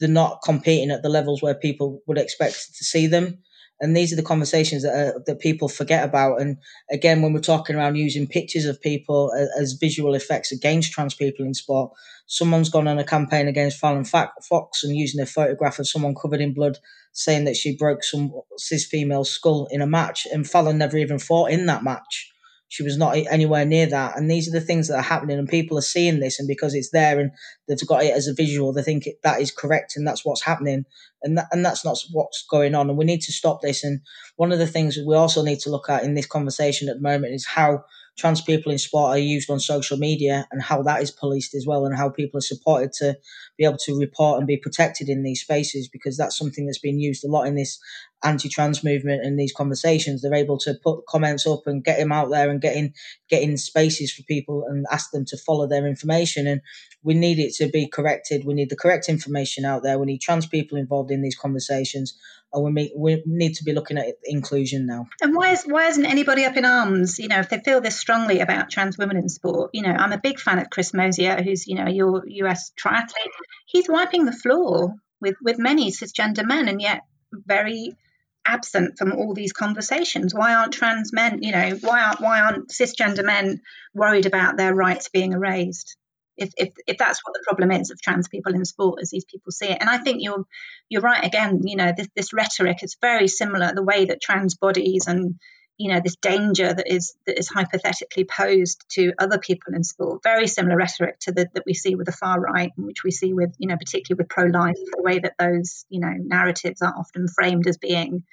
[0.00, 3.42] They're not competing at the levels where people would expect to see them,
[3.78, 6.40] and these are the conversations that are, that people forget about.
[6.40, 6.56] And
[6.90, 11.14] again, when we're talking around using pictures of people as, as visual effects against trans
[11.14, 11.92] people in sport,
[12.26, 16.40] someone's gone on a campaign against Fallon Fox and using a photograph of someone covered
[16.40, 16.78] in blood,
[17.12, 21.18] saying that she broke some cis female skull in a match, and Fallon never even
[21.18, 22.30] fought in that match
[22.70, 24.16] she was not anywhere near that.
[24.16, 26.72] And these are the things that are happening, and people are seeing this, and because
[26.72, 27.32] it's there and
[27.66, 30.84] they've got it as a visual, they think that is correct and that's what's happening,
[31.22, 32.88] and that, and that's not what's going on.
[32.88, 33.82] And we need to stop this.
[33.82, 34.00] And
[34.36, 37.02] one of the things we also need to look at in this conversation at the
[37.02, 37.84] moment is how
[38.16, 41.66] trans people in sport are used on social media and how that is policed as
[41.66, 43.18] well, and how people are supported to
[43.58, 47.00] be able to report and be protected in these spaces because that's something that's been
[47.00, 47.80] used a lot in this
[48.24, 52.30] anti-trans movement and these conversations they're able to put comments up and get them out
[52.30, 52.94] there and get getting
[53.28, 56.46] getting spaces for people and ask them to follow their information.
[56.46, 56.60] And
[57.02, 58.44] we need it to be corrected.
[58.44, 59.98] We need the correct information out there.
[59.98, 62.18] We need trans people involved in these conversations
[62.52, 65.06] and we, we need to be looking at inclusion now.
[65.22, 67.98] And why is why isn't anybody up in arms you know if they feel this
[67.98, 69.70] strongly about trans women in sport?
[69.72, 73.36] You know i'm a big fan of chris mosier who's you know your us triathlete.
[73.66, 77.02] He's wiping the floor with with many cisgender men and yet
[77.32, 77.96] very
[78.44, 80.34] absent from all these conversations?
[80.34, 83.60] Why aren't trans men, you know, why aren't why aren't cisgender men
[83.94, 85.96] worried about their rights being erased?
[86.36, 89.26] If, if, if that's what the problem is of trans people in sport as these
[89.26, 90.46] people see it and i think you're
[90.88, 94.54] you're right again you know this, this rhetoric is very similar the way that trans
[94.54, 95.34] bodies and
[95.80, 100.22] you know this danger that is that is hypothetically posed to other people in sport.
[100.22, 103.32] Very similar rhetoric to the that we see with the far right which we see
[103.32, 107.28] with you know particularly with pro-life the way that those you know narratives are often
[107.28, 108.24] framed as being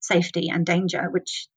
[0.00, 1.48] safety and danger which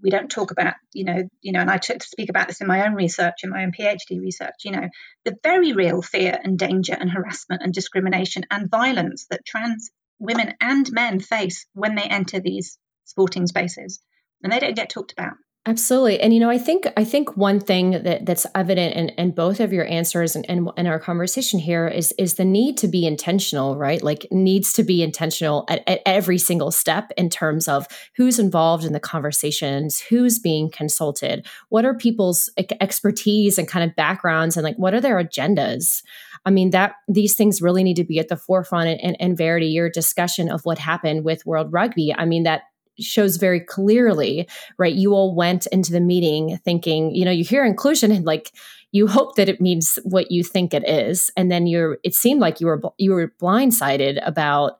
[0.00, 2.60] we don't talk about you know you know and i took to speak about this
[2.60, 4.88] in my own research in my own phd research you know
[5.24, 10.54] the very real fear and danger and harassment and discrimination and violence that trans women
[10.60, 14.00] and men face when they enter these sporting spaces
[14.42, 15.34] and they don't get talked about.
[15.68, 16.18] Absolutely.
[16.18, 19.60] And you know, I think I think one thing that that's evident in, in both
[19.60, 23.06] of your answers and, and, and our conversation here is is the need to be
[23.06, 24.02] intentional, right?
[24.02, 27.86] Like needs to be intentional at, at every single step in terms of
[28.16, 32.48] who's involved in the conversations, who's being consulted, what are people's
[32.80, 36.02] expertise and kind of backgrounds and like what are their agendas.
[36.46, 39.36] I mean, that these things really need to be at the forefront and, and, and
[39.36, 42.14] Verity, your discussion of what happened with World Rugby.
[42.16, 42.62] I mean, that
[43.00, 44.94] shows very clearly, right?
[44.94, 48.52] You all went into the meeting thinking, you know, you hear inclusion and like
[48.92, 51.98] you hope that it means what you think it is, and then you're.
[52.04, 54.78] It seemed like you were you were blindsided about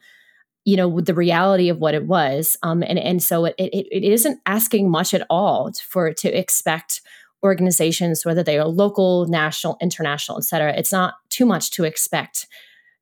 [0.68, 4.04] you know the reality of what it was um, and and so it, it, it
[4.04, 7.00] isn't asking much at all for to expect
[7.42, 12.46] organizations whether they are local national international et cetera it's not too much to expect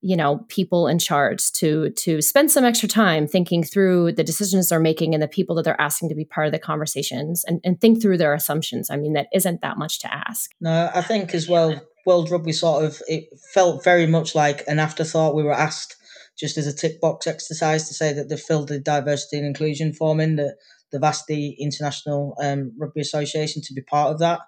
[0.01, 4.69] you know people in charge to to spend some extra time thinking through the decisions
[4.69, 7.61] they're making and the people that they're asking to be part of the conversations and,
[7.65, 8.91] and think through their assumptions.
[8.91, 10.51] I mean that isn't that much to ask.
[10.61, 14.79] No i think as well world rugby sort of it felt very much like an
[14.79, 15.35] afterthought.
[15.35, 15.97] We were asked
[16.39, 19.93] just as a tick box exercise to say that they filled the diversity and inclusion
[19.93, 20.57] form in that
[20.93, 24.41] they've asked the international um, rugby association to be part of that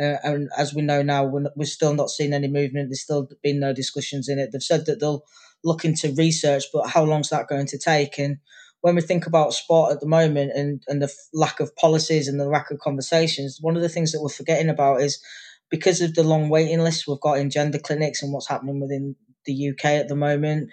[0.00, 2.88] Uh, and as we know now, we're, we're still not seeing any movement.
[2.88, 4.50] There's still been no discussions in it.
[4.52, 5.24] They've said that they'll
[5.64, 8.18] look into research, but how long is that going to take?
[8.18, 8.38] And
[8.82, 12.38] when we think about sport at the moment and, and the lack of policies and
[12.38, 15.20] the lack of conversations, one of the things that we're forgetting about is
[15.70, 19.16] because of the long waiting lists we've got in gender clinics and what's happening within
[19.44, 20.70] the UK at the moment,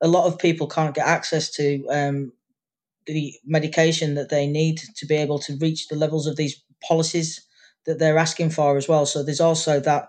[0.00, 2.32] a lot of people can't get access to um,
[3.06, 7.46] the medication that they need to be able to reach the levels of these policies
[7.86, 9.06] that they're asking for as well.
[9.06, 10.08] So there's also that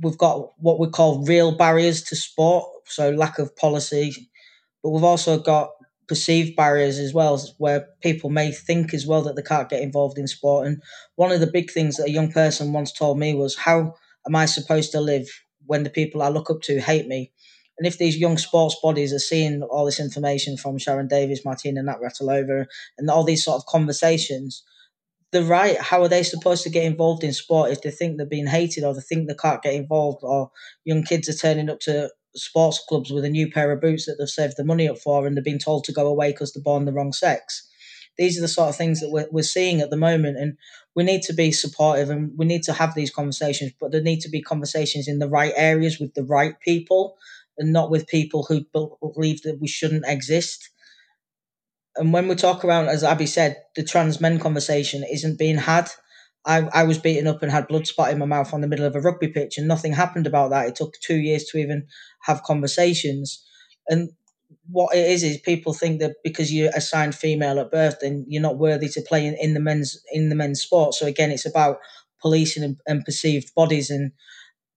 [0.00, 4.30] we've got what we call real barriers to sport, so lack of policy,
[4.82, 5.70] but we've also got
[6.08, 10.18] perceived barriers as well, where people may think as well that they can't get involved
[10.18, 10.66] in sport.
[10.66, 10.82] And
[11.16, 13.94] one of the big things that a young person once told me was, How
[14.26, 15.28] am I supposed to live
[15.66, 17.30] when the people I look up to hate me?
[17.78, 21.82] And if these young sports bodies are seeing all this information from Sharron Davies, Martina
[21.82, 24.64] Navratilova, and all these sort of conversations,
[25.32, 25.78] they're right.
[25.78, 28.84] How are they supposed to get involved in sport if they think they're being hated
[28.84, 30.50] or they think they can't get involved or
[30.84, 34.16] young kids are turning up to sports clubs with a new pair of boots that
[34.18, 36.62] they've saved the money up for and they're being told to go away because they're
[36.62, 37.68] born the wrong sex?
[38.16, 40.38] These are the sort of things that we're, we're seeing at the moment.
[40.38, 40.56] And
[40.94, 44.20] we need to be supportive and we need to have these conversations, but there need
[44.20, 47.16] to be conversations in the right areas with the right people
[47.58, 50.70] and not with people who believe that we shouldn't exist.
[51.98, 55.90] And when we talk around, as Abby said, the trans men conversation isn't being had.
[56.46, 58.86] I, I was beaten up and had blood spot in my mouth on the middle
[58.86, 60.68] of a rugby pitch, and nothing happened about that.
[60.68, 61.86] It took two years to even
[62.22, 63.44] have conversations.
[63.88, 64.10] And
[64.70, 68.42] what it is is people think that because you're assigned female at birth, then you're
[68.42, 70.94] not worthy to play in, in the men's in the men's sport.
[70.94, 71.78] So again, it's about
[72.22, 74.12] policing and, and perceived bodies and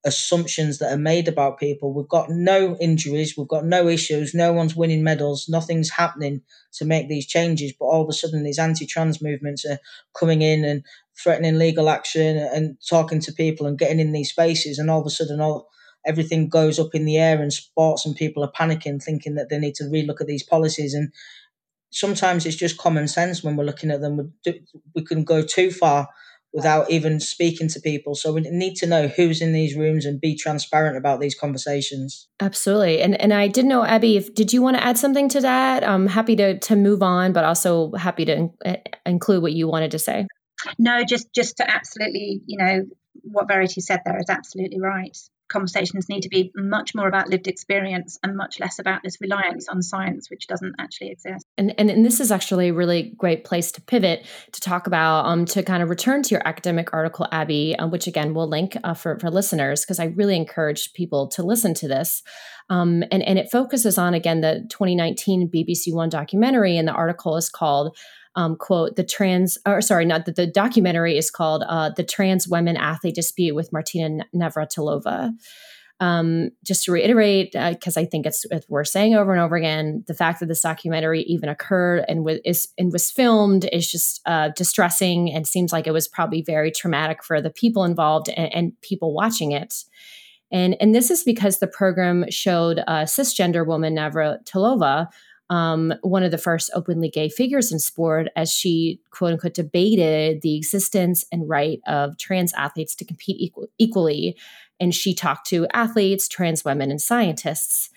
[0.04, 1.94] assumptions that are made about people.
[1.94, 6.42] We've got no injuries, we've got no issues, no one's winning medals, nothing's happening
[6.74, 7.74] to make these changes.
[7.78, 9.80] But all of a sudden, these anti trans movements are
[10.18, 10.84] coming in and
[11.18, 14.80] threatening legal action and talking to people and getting in these spaces.
[14.80, 15.68] And all of a sudden, all
[16.06, 19.60] everything goes up in the air and sports and people are panicking, thinking that they
[19.60, 20.96] need to relook at these policies.
[20.96, 21.12] And
[21.92, 24.18] sometimes it's just common sense when we're looking at them.
[24.18, 24.60] We, do,
[24.96, 26.10] we can go too far
[26.54, 28.16] without even speaking to people.
[28.16, 32.28] So we need to know who's in these rooms and be transparent about these conversations.
[32.40, 33.02] Absolutely.
[33.02, 35.88] And and I didn't know Abby if did you want to add something to that?
[35.88, 38.76] I'm happy to to move on but also happy to in, uh,
[39.06, 40.28] include what you wanted to say.
[40.78, 42.84] No, just just to absolutely, you know,
[43.24, 45.18] what Verity said there is absolutely right
[45.52, 49.68] conversations need to be much more about lived experience and much less about this reliance
[49.68, 51.46] on science, which doesn't actually exist.
[51.58, 55.26] And, and, and this is actually a really great place to pivot to talk about,
[55.26, 58.78] um, to kind of return to your academic article, Abby, uh, which again we'll link
[58.84, 62.24] uh, for, for listeners, because I really encourage people to listen to this.
[62.70, 67.36] Um, and, and it focuses on, again, the 2019 BBC One documentary, and the article
[67.36, 67.98] is called
[68.36, 72.48] um, quote the trans or sorry not that the documentary is called uh, the trans
[72.48, 75.32] women athlete dispute with martina navratilova.
[76.00, 79.56] Um, just to reiterate because uh, i think it's, it's worth saying over and over
[79.56, 83.90] again the fact that this documentary even occurred and was, is, and was filmed is
[83.90, 88.30] just uh, distressing and seems like it was probably very traumatic for the people involved
[88.30, 89.84] and, and people watching it.
[90.52, 95.08] And, and this is because the program showed a cisgender woman navratilova
[95.52, 100.42] um, one of the first openly gay figures in sport as she quote unquote debated
[100.42, 104.38] the existence and right of trans athletes to compete equal, equally.
[104.80, 107.90] And she talked to athletes, trans women, and scientists.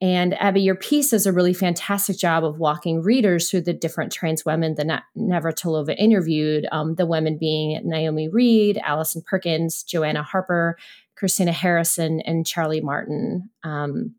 [0.00, 4.10] And Abby, your piece does a really fantastic job of walking readers through the different
[4.10, 10.78] trans women that Navratilova interviewed, um, the women being Naomi Reed, Allison Perkins, Joanna Harper,
[11.16, 13.50] Christina Harrison, and Charlie Martin.
[13.62, 14.14] Um,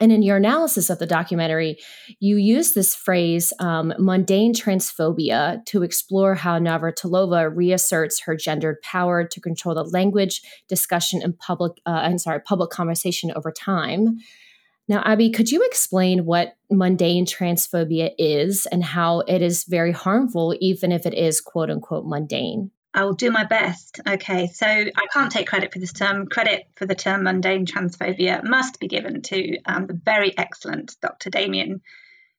[0.00, 1.78] and in your analysis of the documentary,
[2.18, 9.24] you use this phrase, um, mundane transphobia, to explore how Navratilova reasserts her gendered power
[9.24, 14.18] to control the language, discussion, and public, uh, I'm sorry, public conversation over time.
[14.88, 20.54] Now, Abby, could you explain what mundane transphobia is and how it is very harmful,
[20.60, 22.70] even if it is quote unquote mundane?
[22.94, 24.00] I'll do my best.
[24.06, 26.28] Okay, so I can't take credit for this term.
[26.28, 31.28] Credit for the term mundane transphobia must be given to um, the very excellent Dr.
[31.28, 31.80] Damien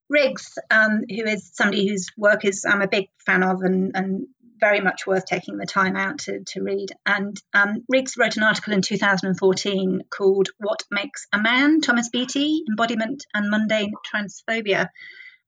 [0.10, 4.28] Riggs, um, who is somebody whose work is I'm a big fan of and, and
[4.60, 6.90] very much worth taking the time out to, to read.
[7.06, 11.82] And um, Riggs wrote an article in 2014 called What Makes a Man?
[11.82, 14.88] Thomas Beatie, Embodiment and Mundane Transphobia.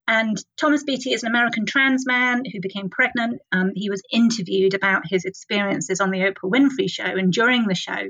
[0.07, 3.41] And Thomas Beatie is an American trans man who became pregnant.
[3.51, 7.75] Um, he was interviewed about his experiences on the Oprah Winfrey Show, and during the
[7.75, 8.09] show,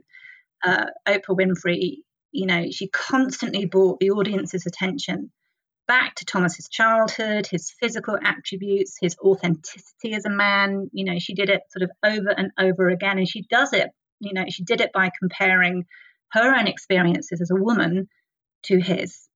[0.63, 5.31] uh, Oprah Winfrey, you know, she constantly brought the audience's attention
[5.87, 10.89] back to Thomas's childhood, his physical attributes, his authenticity as a man.
[10.91, 13.89] You know, she did it sort of over and over again, and she does it.
[14.19, 15.85] You know, she did it by comparing
[16.31, 18.07] her own experiences as a woman
[18.63, 19.26] to his.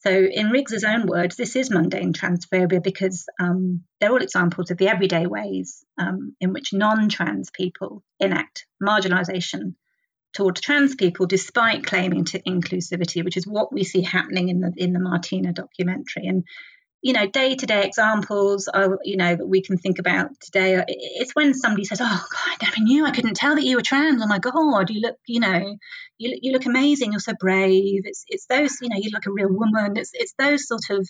[0.00, 4.78] So, in Riggs's own words, this is mundane transphobia because um, they're all examples of
[4.78, 9.74] the everyday ways um, in which non trans people enact marginalisation
[10.34, 14.72] toward trans people, despite claiming to inclusivity, which is what we see happening in the
[14.76, 16.26] in the Martina documentary.
[16.26, 16.44] And
[17.00, 20.82] you know, day to day examples, are, you know, that we can think about today.
[20.88, 23.06] It's when somebody says, "Oh God, I never knew.
[23.06, 24.22] I couldn't tell that you were trans.
[24.22, 25.76] Oh my God, you look, you know,
[26.18, 27.12] you, you look amazing.
[27.12, 29.96] You're so brave." It's it's those, you know, you look a real woman.
[29.96, 31.08] It's it's those sort of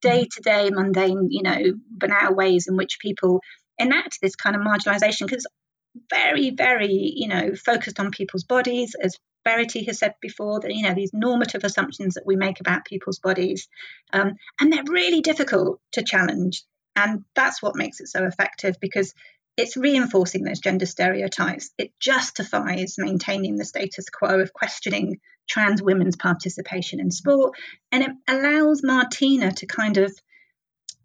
[0.00, 1.58] day to day mundane, you know,
[1.90, 3.40] banal ways in which people
[3.78, 5.46] enact this kind of marginalization because
[6.10, 10.82] very, very, you know, focused on people's bodies, as Verity has said before, that, you
[10.82, 13.68] know, these normative assumptions that we make about people's bodies.
[14.12, 16.64] Um, and they're really difficult to challenge.
[16.96, 19.14] And that's what makes it so effective because
[19.56, 21.70] it's reinforcing those gender stereotypes.
[21.78, 27.56] It justifies maintaining the status quo of questioning trans women's participation in sport.
[27.92, 30.12] And it allows Martina to kind of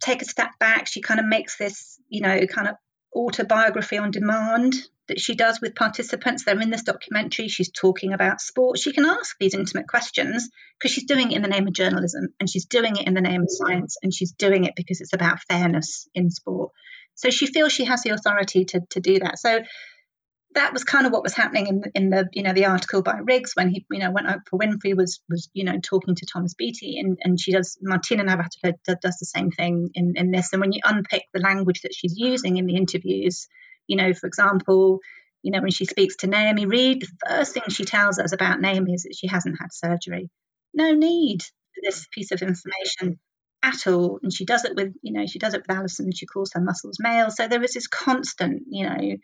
[0.02, 0.88] take a step back.
[0.88, 2.76] She kind of makes this, you know, kind of
[3.14, 4.76] autobiography on demand
[5.08, 6.46] that she does with participants.
[6.46, 7.48] They're in this documentary.
[7.48, 8.80] She's talking about sport.
[8.80, 10.50] She can ask these intimate questions
[10.80, 13.22] because she's doing it in the name of journalism and she's doing it in the
[13.22, 16.72] name of science and she's doing it because it's about fairness in sport.
[17.16, 19.38] So she feels she has the authority to, to do that.
[19.38, 19.60] So
[20.54, 23.02] that was kind of what was happening in the, in the you know the article
[23.02, 26.26] by Riggs when he you know out for Winfrey was was you know talking to
[26.26, 30.52] Thomas Beatie and and she does Martina Navratilova does the same thing in in this.
[30.52, 33.48] And when you unpick the language that she's using in the interviews
[33.88, 35.00] you know for example
[35.42, 38.62] you know when she speaks to Naomi Reid the first thing she tells us about
[38.62, 40.30] Naomi is that she hasn't had surgery.
[40.74, 43.20] No need for this piece of information
[43.64, 44.20] at all.
[44.24, 46.52] And she does it with you know she does it with Alison and she calls
[46.54, 47.30] her muscles male.
[47.30, 49.18] So there was this constant you know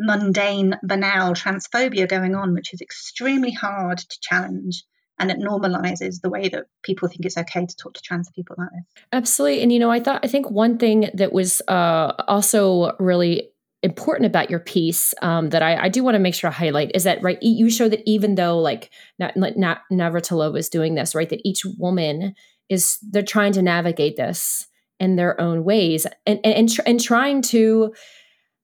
[0.00, 4.82] mundane, banal transphobia going on, which is extremely hard to challenge.
[5.18, 8.56] And it normalizes the way that people think it's okay to talk to trans people
[8.58, 9.04] like this.
[9.12, 9.62] Absolutely.
[9.62, 13.50] And, you know, I thought, I think one thing that was uh, also really
[13.82, 16.90] important about your piece um, that I, I, do want to make sure to highlight
[16.94, 21.14] is that right you show that even though like not, not Navratilova is doing this
[21.14, 22.34] right that each woman
[22.68, 24.66] is they're trying to navigate this
[24.98, 27.94] in their own ways and and, and, tr- and trying to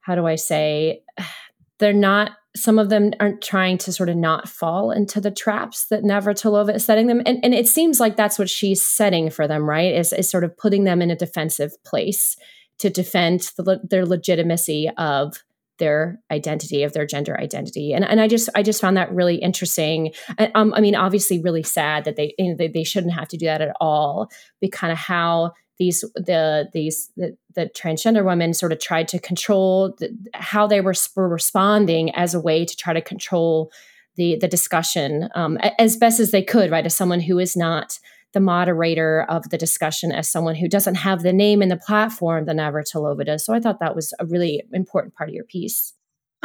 [0.07, 1.03] how do I say,
[1.79, 5.87] they're not, some of them aren't trying to sort of not fall into the traps
[5.89, 7.21] that Navratilova is setting them.
[7.27, 9.95] And, and it seems like that's what she's setting for them, right?
[9.95, 12.37] Is, is sort of putting them in a defensive place
[12.79, 15.43] to defend the, their legitimacy of
[15.79, 19.37] their identity of their gender identity and, and i just i just found that really
[19.37, 20.11] interesting
[20.55, 23.37] um, i mean obviously really sad that they, you know, they they shouldn't have to
[23.37, 24.31] do that at all
[24.63, 29.19] but kind of how these the these the, the transgender women sort of tried to
[29.19, 33.71] control the, how they were, were responding as a way to try to control
[34.17, 37.99] the the discussion um, as best as they could right as someone who is not
[38.33, 42.45] the moderator of the discussion as someone who doesn't have the name and the platform
[42.45, 43.45] that Navratilova does.
[43.45, 45.95] So I thought that was a really important part of your piece.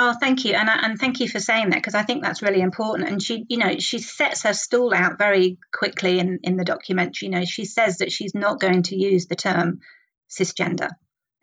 [0.03, 2.61] Oh, thank you, and and thank you for saying that because I think that's really
[2.61, 3.07] important.
[3.07, 7.27] And she, you know, she sets her stall out very quickly in in the documentary.
[7.27, 9.81] You know, she says that she's not going to use the term
[10.27, 10.89] cisgender.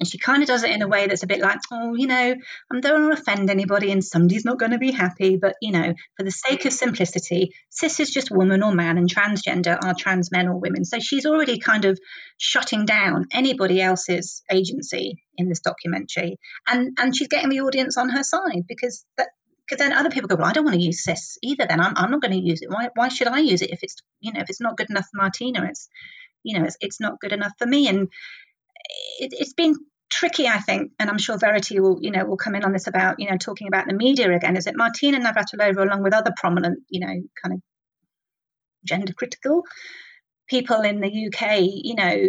[0.01, 2.07] And she kind of does it in a way that's a bit like, oh, you
[2.07, 5.37] know, I don't want to offend anybody and somebody's not going to be happy.
[5.37, 9.13] But, you know, for the sake of simplicity, cis is just woman or man and
[9.13, 10.85] transgender are trans men or women.
[10.85, 11.99] So she's already kind of
[12.37, 16.39] shutting down anybody else's agency in this documentary.
[16.69, 19.29] And, and she's getting the audience on her side because that,
[19.67, 21.67] because then other people go, well, I don't want to use cis either.
[21.69, 22.71] Then I'm, I'm not going to use it.
[22.71, 25.07] Why, why should I use it if it's, you know, if it's not good enough
[25.11, 25.89] for Martina, it's,
[26.43, 27.89] you know, it's, it's not good enough for me.
[27.89, 28.09] And
[29.19, 29.75] it, has been
[30.11, 32.87] tricky, I think, and I'm sure Verity will, you know, will come in on this
[32.87, 34.57] about, you know, talking about the media again.
[34.57, 37.61] Is that Martina Navratilova, along with other prominent, you know, kind of
[38.85, 39.63] gender critical
[40.49, 42.29] people in the UK, you know,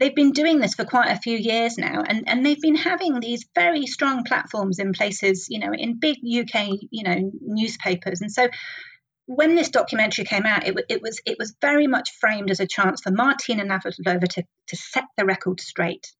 [0.00, 3.20] they've been doing this for quite a few years now, and and they've been having
[3.20, 8.32] these very strong platforms in places, you know, in big UK, you know, newspapers, and
[8.32, 8.48] so
[9.28, 12.66] when this documentary came out, it, it, was it was very much framed as a
[12.66, 16.10] chance for Martina Navratilova to, to set the record straight.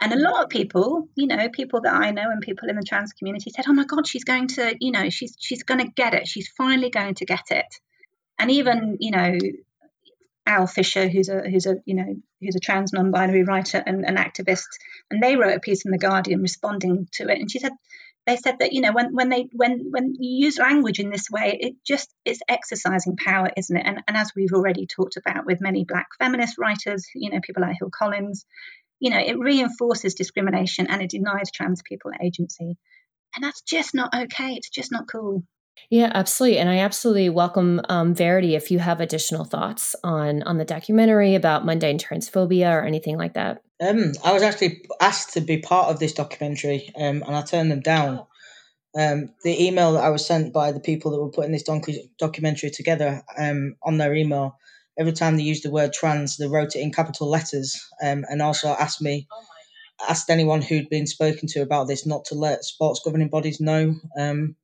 [0.00, 2.82] And a lot of people, you know, people that I know and people in the
[2.82, 5.92] trans community said, "Oh my God, she's going to, you know, she's she's going to
[5.94, 6.26] get it.
[6.26, 7.66] She's finally going to get it."
[8.38, 9.36] And even, you know,
[10.46, 14.16] Al Fisher, who's a who's a you know who's a trans non-binary writer and an
[14.16, 14.68] activist,
[15.10, 17.72] and they wrote a piece in the Guardian responding to it, and she said,
[18.26, 21.28] they said that you know when when they when when you use language in this
[21.30, 23.84] way it just it's exercising power isn't it?
[23.84, 27.62] And, and as we've already talked about with many black feminist writers you know people
[27.62, 28.44] like hill collins
[29.00, 32.76] you know it reinforces discrimination and it denies trans people agency.
[33.34, 34.52] And that's just not okay.
[34.52, 35.42] It's just not cool
[35.90, 40.58] yeah, absolutely, and I absolutely welcome um, Verity if you have additional thoughts on on
[40.58, 43.62] the documentary about mundane transphobia or anything like that.
[43.80, 47.70] Um, I was actually asked to be part of this documentary, um, and I turned
[47.70, 48.26] them down.
[48.98, 51.64] Um, the email that I was sent by the people that were putting this
[52.18, 54.58] documentary together um, on their email,
[54.98, 58.42] every time they used the word trans, they wrote it in capital letters, um, and
[58.42, 59.26] also asked me,
[60.08, 63.94] asked anyone who'd been spoken to about this not to let sports governing bodies know
[64.18, 64.56] um,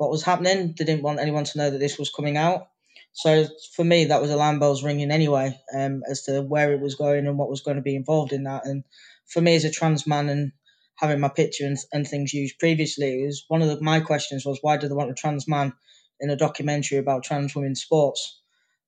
[0.00, 0.74] what was happening.
[0.78, 2.68] They didn't want anyone to know that this was coming out.
[3.12, 3.46] So
[3.76, 7.26] for me, that was alarm bells ringing anyway, um, as to where it was going
[7.26, 8.64] and what was going to be involved in that.
[8.64, 8.84] And
[9.26, 10.52] for me, as a trans man and
[10.96, 14.46] having my picture and, and things used previously, it was one of the, my questions
[14.46, 15.74] was why do they want a trans man
[16.18, 18.40] in a documentary about trans women sports?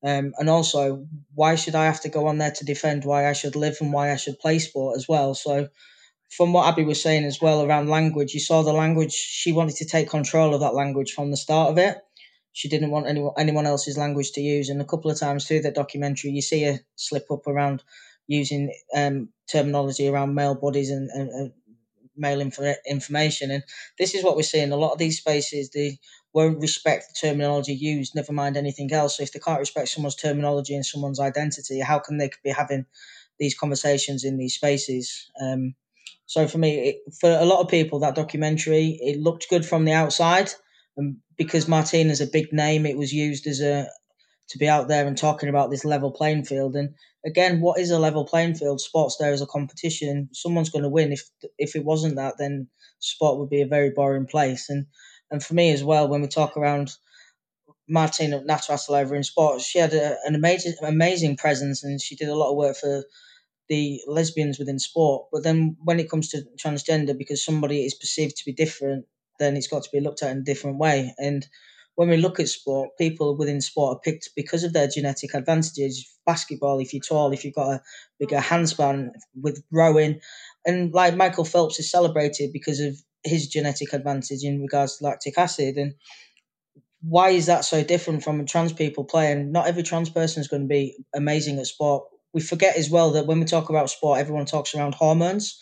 [0.03, 3.35] Um, and also, why should I have to go on there to defend why I
[3.35, 5.35] should live and why I should play sport as well?
[5.35, 5.69] So
[6.37, 9.13] from what Abby was saying as well around language, you saw the language.
[9.13, 11.99] She wanted to take control of that language from the start of it.
[12.53, 14.71] She didn't want anyone anyone else's language to use.
[14.71, 17.83] And a couple of times through that documentary, you see her slip up around
[18.27, 21.53] using um, terminology around male bodies and, and, and
[22.17, 23.51] male inf- information.
[23.51, 23.63] And
[23.99, 24.73] this is what we're seeing.
[24.73, 25.99] A lot of these spaces, they
[26.33, 29.19] won't respect the terminology used, never mind anything else.
[29.19, 32.87] So if they can't respect someone's terminology and someone's identity, how can they be having
[33.39, 35.31] these conversations in these spaces?
[35.41, 35.75] Um,
[36.33, 39.85] so for me, it, for a lot of people, that documentary it looked good from
[39.85, 40.51] the outside,
[40.97, 43.87] and because Martina's a big name, it was used as a
[44.49, 46.75] to be out there and talking about this level playing field.
[46.75, 46.95] And
[47.27, 48.81] again, what is a level playing field?
[48.81, 50.31] Sports there is a competition.
[50.33, 51.13] Someone's going to win.
[51.13, 51.23] If
[51.59, 52.69] if it wasn't that, then
[52.99, 54.71] sport would be a very boring place.
[54.71, 54.87] And
[55.31, 56.93] and for me as well, when we talk around
[57.87, 62.35] Martina Navratilova in sports, she had a, an amazing amazing presence, and she did a
[62.35, 63.05] lot of work for
[63.73, 65.29] the lesbians within sport.
[65.33, 69.07] But then when it comes to transgender, because somebody is perceived to be different,
[69.39, 71.15] then it's got to be looked at in a different way.
[71.17, 71.47] And
[71.95, 76.07] when we look at sport, people within sport are picked because of their genetic advantages.
[76.27, 77.83] Basketball, if you're tall, if you've got a
[78.21, 79.09] bigger handspan,
[79.41, 80.21] with rowing,
[80.67, 82.95] and like Michael Phelps is celebrated because of
[83.25, 85.77] his genetic advantage in regards to lactic acid.
[85.77, 85.95] And
[87.01, 89.51] why is that so different from trans people playing?
[89.51, 92.05] Not every trans person is going to be amazing at sport
[92.35, 95.61] we forget as well that when we talk about sport, everyone talks around hormones.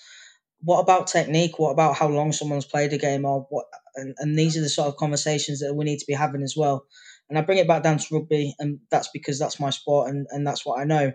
[0.63, 1.59] What about technique?
[1.59, 3.67] What about how long someone's played a game, or what?
[3.97, 6.55] And, and these are the sort of conversations that we need to be having as
[6.57, 6.87] well.
[7.29, 10.27] And I bring it back down to rugby, and that's because that's my sport, and,
[10.31, 11.13] and that's what I know.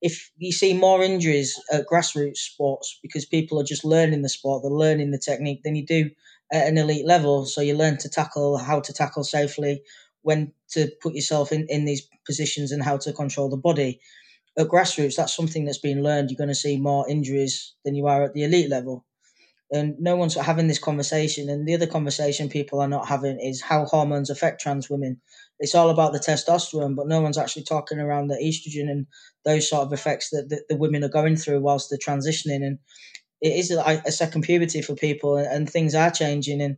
[0.00, 4.62] If you see more injuries at grassroots sports because people are just learning the sport,
[4.62, 6.10] they're learning the technique, than you do
[6.52, 7.46] at an elite level.
[7.46, 9.82] So you learn to tackle, how to tackle safely,
[10.22, 14.00] when to put yourself in, in these positions, and how to control the body
[14.58, 16.30] at grassroots, that's something that's been learned.
[16.30, 19.04] You're going to see more injuries than you are at the elite level.
[19.70, 21.50] And no one's having this conversation.
[21.50, 25.20] And the other conversation people are not having is how hormones affect trans women.
[25.58, 29.06] It's all about the testosterone, but no one's actually talking around the estrogen and
[29.44, 32.64] those sort of effects that the, the women are going through whilst they're transitioning.
[32.64, 32.78] And
[33.40, 36.60] it is a, a second puberty for people, and, and things are changing.
[36.60, 36.76] And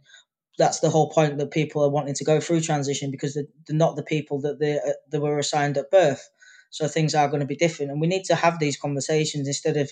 [0.58, 3.76] that's the whole point that people are wanting to go through transition because they're, they're
[3.76, 6.28] not the people that they, uh, they were assigned at birth.
[6.70, 7.90] So things are going to be different.
[7.90, 9.90] And we need to have these conversations instead of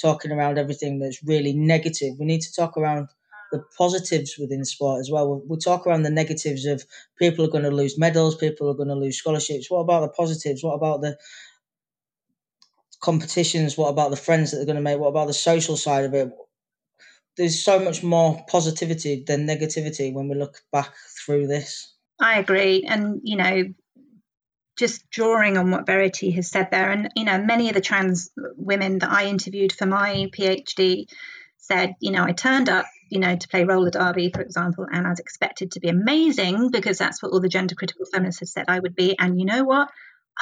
[0.00, 2.14] talking around everything that's really negative.
[2.18, 3.08] We need to talk around
[3.52, 5.42] the positives within sport as well.
[5.46, 6.84] We'll, talk around the negatives of
[7.18, 9.70] people are going to lose medals, people are going to lose scholarships.
[9.70, 10.64] What about the positives?
[10.64, 11.16] What about the
[13.00, 13.78] competitions?
[13.78, 14.98] What about the friends that they're going to make?
[14.98, 16.32] What about the social side of it?
[17.36, 20.92] There's so much more positivity than negativity when we look back
[21.24, 21.92] through this.
[22.20, 22.84] I agree.
[22.88, 23.64] And, you know,
[24.76, 28.30] just drawing on what Verity has said there, and you know, many of the trans
[28.56, 31.06] women that I interviewed for my PhD
[31.58, 35.06] said, you know, I turned up, you know, to play roller derby, for example, and
[35.06, 38.48] I was expected to be amazing because that's what all the gender critical feminists had
[38.48, 39.16] said I would be.
[39.18, 39.88] And you know what?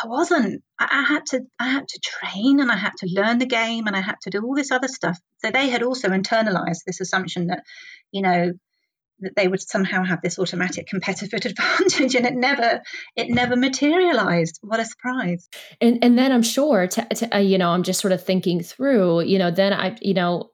[0.02, 0.62] I wasn't.
[0.78, 1.42] I, I had to.
[1.58, 4.30] I had to train, and I had to learn the game, and I had to
[4.30, 5.18] do all this other stuff.
[5.38, 7.64] So they had also internalized this assumption that,
[8.10, 8.52] you know,
[9.22, 12.82] that they would somehow have this automatic competitive advantage and it never
[13.16, 14.58] it never materialized.
[14.62, 15.48] What a surprise.
[15.80, 18.62] And and then i'm sure to, to uh, you know i'm just sort of thinking
[18.62, 20.50] through you know then i you know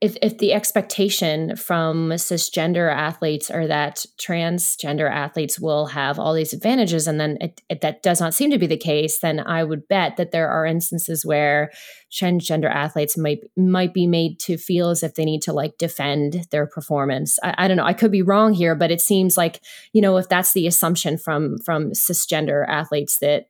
[0.00, 6.52] if, if the expectation from cisgender athletes are that transgender athletes will have all these
[6.52, 9.64] advantages and then it, it, that does not seem to be the case then i
[9.64, 11.70] would bet that there are instances where
[12.10, 16.46] transgender athletes might might be made to feel as if they need to like defend
[16.50, 17.38] their performance.
[17.42, 17.84] I, I don't know.
[17.84, 19.60] I could be wrong here but it seems like
[19.92, 23.48] you know if that's the assumption from from cisgender athletes that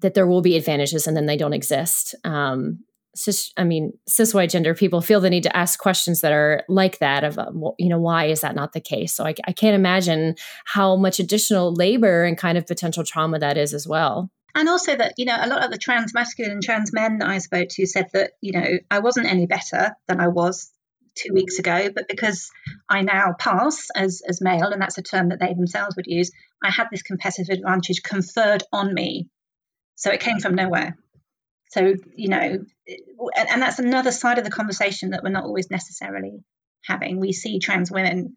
[0.00, 2.78] that there will be advantages and then they don't exist um,
[3.14, 6.62] cis, I mean, cis white gender people feel the need to ask questions that are
[6.68, 9.14] like that of, uh, you know, why is that not the case?
[9.14, 13.56] So I, I can't imagine how much additional labor and kind of potential trauma that
[13.56, 14.30] is as well.
[14.54, 17.28] And also that, you know, a lot of the trans masculine and trans men that
[17.28, 20.70] I spoke to said that, you know, I wasn't any better than I was
[21.14, 22.50] two weeks ago, but because
[22.88, 26.30] I now pass as, as male, and that's a term that they themselves would use,
[26.62, 29.28] I had this competitive advantage conferred on me.
[29.96, 30.96] So it came from nowhere.
[31.70, 32.36] So, you know,
[33.36, 36.42] and, and that's another side of the conversation that we're not always necessarily
[36.84, 37.20] having.
[37.20, 38.36] We see trans women,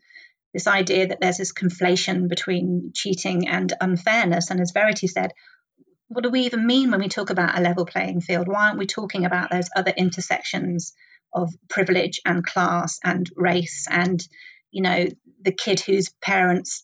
[0.53, 4.51] this idea that there's this conflation between cheating and unfairness.
[4.51, 5.33] And as Verity said,
[6.09, 8.47] what do we even mean when we talk about a level playing field?
[8.47, 10.93] Why aren't we talking about those other intersections
[11.33, 14.23] of privilege and class and race and,
[14.69, 15.07] you know,
[15.41, 16.83] the kid whose parents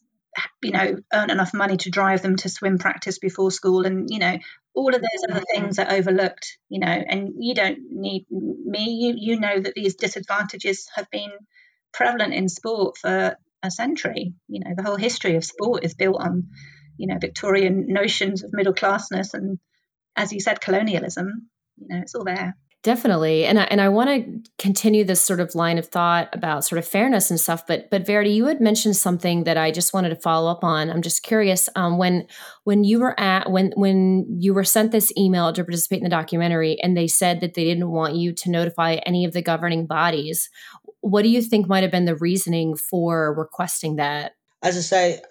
[0.62, 4.20] you know earn enough money to drive them to swim practice before school and you
[4.20, 4.38] know
[4.74, 5.92] all of those other things mm-hmm.
[5.92, 10.88] are overlooked you know and you don't need me you you know that these disadvantages
[10.96, 11.32] have been
[11.94, 16.20] prevalent in sport for a century you know the whole history of sport is built
[16.20, 16.50] on
[16.98, 19.60] you know victorian notions of middle classness and
[20.16, 23.44] as you said colonialism you know it's all there Definitely.
[23.44, 26.80] And I, and I want to continue this sort of line of thought about sort
[26.80, 27.68] of fairness and stuff.
[27.68, 30.90] But but Verity, you had mentioned something that I just wanted to follow up on.
[30.90, 31.68] I'm just curious.
[31.76, 32.26] Um, when
[32.64, 36.10] when you were at when when you were sent this email to participate in the
[36.10, 39.86] documentary, and they said that they didn't want you to notify any of the governing
[39.86, 40.50] bodies,
[41.02, 44.36] what do you think might have been the reasoning for requesting that?
[44.64, 45.22] As I say,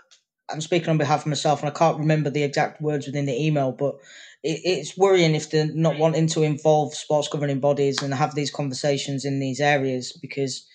[0.50, 3.46] I'm speaking on behalf of myself, and I can't remember the exact words within the
[3.46, 3.96] email, but
[4.42, 8.50] it, it's worrying if they're not wanting to involve sports governing bodies and have these
[8.50, 10.66] conversations in these areas because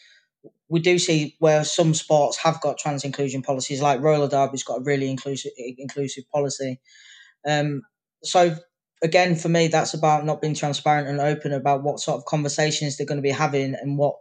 [0.70, 4.80] we do see where some sports have got trans inclusion policies, like roller derby's got
[4.80, 6.80] a really inclusive inclusive policy.
[7.48, 7.84] Um,
[8.24, 8.56] so
[9.04, 12.98] again, for me, that's about not being transparent and open about what sort of conversations
[12.98, 14.16] they're going to be having and what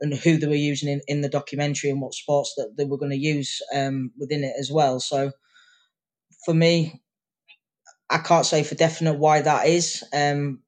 [0.00, 2.98] and who they were using in, in the documentary and what sports that they were
[2.98, 4.98] going to use um, within it as well.
[5.00, 5.30] So
[6.44, 7.00] for me,
[8.10, 10.60] I can't say for definite why that is, um,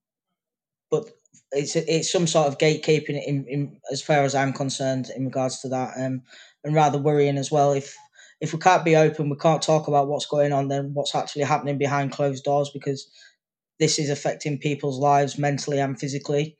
[0.91, 1.05] but
[1.53, 5.61] it's it's some sort of gatekeeping in, in as far as I'm concerned in regards
[5.61, 6.23] to that, um,
[6.65, 7.73] and rather worrying as well.
[7.73, 7.97] If
[8.41, 11.45] if we can't be open, we can't talk about what's going on, then what's actually
[11.45, 13.09] happening behind closed doors because
[13.79, 16.57] this is affecting people's lives mentally and physically.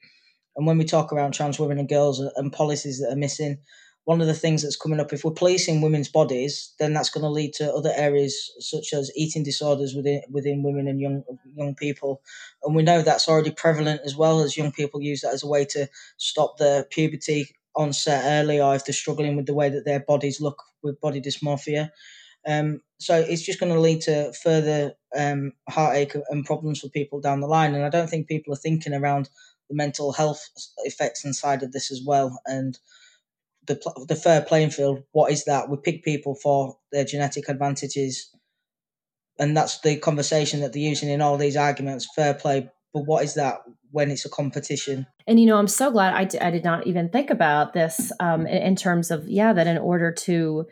[0.57, 3.59] And when we talk around trans women and girls and policies that are missing,
[4.07, 7.25] one of the things that's coming up if we're policing women's bodies then that's going
[7.25, 11.25] to lead to other areas such as eating disorders within within women and young
[11.57, 12.23] young people.
[12.63, 15.49] And we know that's already prevalent as well as young people use that as a
[15.49, 15.89] way to
[16.19, 20.41] stop their puberty onset early or if they're struggling with the way that their bodies
[20.41, 21.91] look with body dysmorphia.
[22.47, 27.21] Um, so it's just going to lead to further um, heartache and problems for people
[27.21, 27.75] down the line.
[27.75, 29.29] And i don't think people are thinking around
[29.69, 30.49] the mental health
[30.85, 32.41] effects inside of this as well.
[32.47, 32.79] And
[33.67, 35.03] the the fair playing field.
[35.13, 35.69] What is that?
[35.69, 38.31] We pick people for their genetic advantages,
[39.39, 42.09] and that's the conversation that they're using in all these arguments.
[42.15, 43.61] Fair play, but what is that
[43.91, 45.07] when it's a competition?
[45.27, 48.13] And you know, I'm so glad I, d- I did not even think about this
[48.21, 50.67] um, in, in terms of yeah, that in order to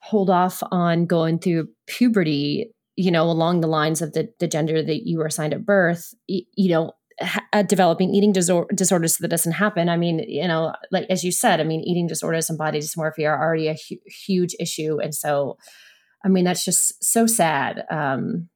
[0.00, 4.82] hold off on going through puberty you know along the lines of the, the gender
[4.82, 6.92] that you were assigned at birth you, you know
[7.52, 9.88] uh, developing eating disor- disorders so that doesn't happen.
[9.88, 13.28] I mean, you know, like as you said, I mean, eating disorders and body dysmorphia
[13.28, 15.56] are already a hu- huge issue, and so,
[16.24, 17.84] I mean, that's just so sad.
[17.90, 18.48] Um,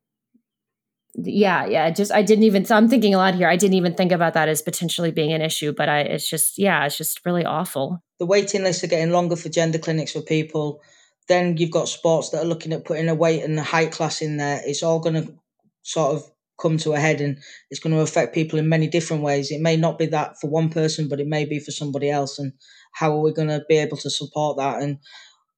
[1.15, 1.91] yeah, yeah.
[1.91, 2.65] Just I didn't even.
[2.65, 3.49] So I'm thinking a lot here.
[3.49, 6.01] I didn't even think about that as potentially being an issue, but I.
[6.01, 8.03] It's just yeah, it's just really awful.
[8.19, 10.81] The waiting lists are getting longer for gender clinics for people.
[11.29, 14.23] Then you've got sports that are looking at putting a weight and a height class
[14.23, 14.61] in there.
[14.65, 15.35] It's all going to
[15.83, 17.39] sort of come to a head and
[17.71, 19.51] it's going to affect people in many different ways.
[19.51, 22.39] It may not be that for one person, but it may be for somebody else.
[22.39, 22.53] And
[22.93, 24.83] how are we going to be able to support that?
[24.83, 24.99] And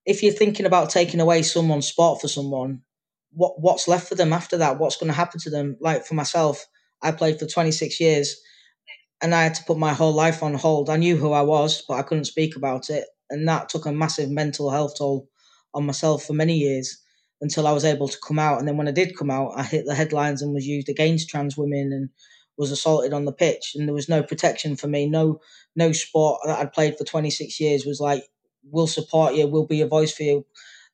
[0.06, 2.82] if you're thinking about taking away someone's sport for someone,
[3.32, 4.78] what what's left for them after that?
[4.78, 5.76] What's going to happen to them?
[5.80, 6.66] Like for myself,
[7.02, 8.36] I played for 26 years
[9.22, 10.90] and I had to put my whole life on hold.
[10.90, 13.06] I knew who I was, but I couldn't speak about it.
[13.30, 15.28] And that took a massive mental health toll
[15.74, 17.03] on myself for many years
[17.40, 18.58] until I was able to come out.
[18.58, 21.28] And then when I did come out, I hit the headlines and was used against
[21.28, 22.08] trans women and
[22.56, 25.08] was assaulted on the pitch and there was no protection for me.
[25.08, 25.40] No,
[25.74, 28.24] no sport that I'd played for 26 years was like,
[28.70, 30.46] we'll support you, we'll be a voice for you.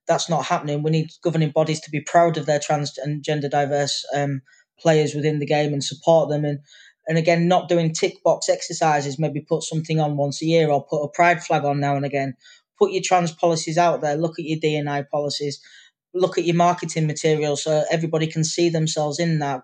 [0.08, 0.82] That's not happening.
[0.82, 4.42] We need governing bodies to be proud of their trans and gender diverse um,
[4.80, 6.44] players within the game and support them.
[6.44, 6.60] And
[7.06, 9.18] and again, not doing tick box exercises.
[9.18, 12.04] Maybe put something on once a year or put a pride flag on now and
[12.04, 12.34] again.
[12.78, 14.16] Put your trans policies out there.
[14.16, 15.60] Look at your DNI policies.
[16.12, 19.62] Look at your marketing material so everybody can see themselves in that.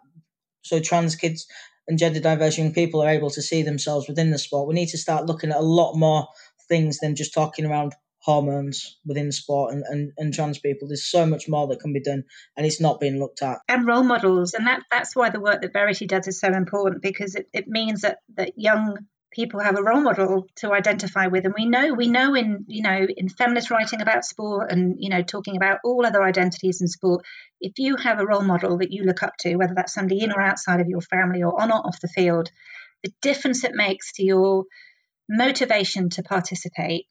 [0.63, 1.47] So trans kids
[1.89, 4.69] and gender diverse young people are able to see themselves within the sport.
[4.69, 6.27] We need to start looking at a lot more
[6.69, 7.95] things than just talking around
[8.27, 10.89] hormones within sport and, and, and trans people.
[10.89, 12.25] There's so much more that can be done
[12.57, 13.59] and it's not being looked at.
[13.69, 14.55] And role models.
[14.55, 17.69] And that that's why the work that Verity does is so important because it, it
[17.69, 18.99] means that, that young
[19.37, 21.45] people have a role model to identify with.
[21.45, 25.11] And we know we know in you know in feminist writing about sport and you
[25.11, 27.25] know talking about all other identities in sport
[27.61, 30.33] if you have a role model that you look up to whether that's somebody in
[30.33, 32.51] or outside of your family or on or off the field
[33.05, 34.65] the difference it makes to your
[35.29, 37.07] motivation to participate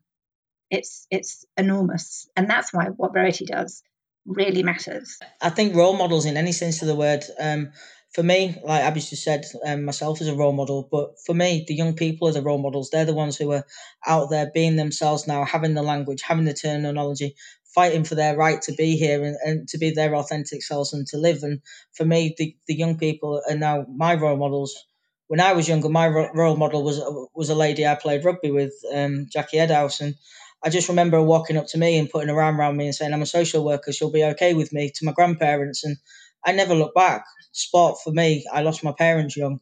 [0.70, 2.28] it's it's enormous.
[2.36, 3.84] And that's why what verity does
[4.26, 5.20] really matters.
[5.42, 7.72] I think role models in any sense of the word um,
[8.16, 11.66] for me like abby just said um, myself as a role model but for me
[11.68, 13.66] the young people are the role models they're the ones who are
[14.07, 17.36] out there being themselves now having the language having the terminology
[17.76, 21.05] fighting for their right to be here and, and to be their authentic selves and
[21.07, 21.43] to live.
[21.43, 21.61] And
[21.93, 24.86] for me the, the young people are now my role models.
[25.28, 27.01] When I was younger, my role model was
[27.36, 30.16] was a lady I played rugby with, um, Jackie Edhouse, and
[30.63, 32.95] I just remember her walking up to me and putting her arm around me and
[32.95, 35.84] saying, I'm a social worker, she'll be okay with me to my grandparents.
[35.84, 35.97] And
[36.46, 37.26] I never looked back.
[37.52, 39.60] Sport for me, I lost my parents young.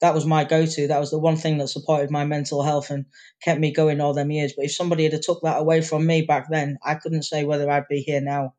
[0.00, 0.88] That was my go to.
[0.88, 3.06] That was the one thing that supported my mental health and
[3.42, 4.52] kept me going all them years.
[4.56, 7.70] But if somebody had took that away from me back then, I couldn't say whether
[7.70, 8.54] I'd be here now.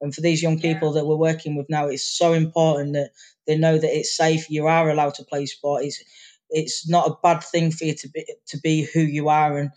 [0.00, 3.10] And for these young people that we're working with now, it's so important that
[3.46, 4.50] they know that it's safe.
[4.50, 5.84] You are allowed to play sport.
[5.84, 6.02] It's
[6.50, 9.70] it's not a bad thing for you to be to be who you are and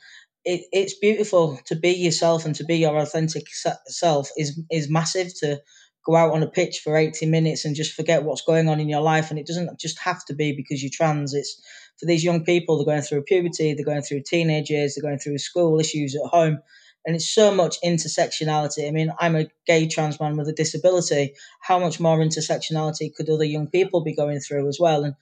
[0.46, 3.46] it, it's beautiful to be yourself and to be your authentic
[3.88, 5.62] self is is massive to
[6.06, 8.89] go out on a pitch for 80 minutes and just forget what's going on in
[8.89, 9.30] your life.
[9.30, 11.34] And it doesn't just have to be because you're trans.
[11.34, 11.62] It's
[11.99, 15.20] for these young people they're going through puberty they're going through teenage years they're going
[15.20, 16.60] through school issues at home.
[17.06, 18.88] And it's so much intersectionality.
[18.88, 21.34] I mean i'm a gay trans man with a disability.
[21.62, 25.04] How much more intersectionality could other young people be going through as well?
[25.04, 25.16] And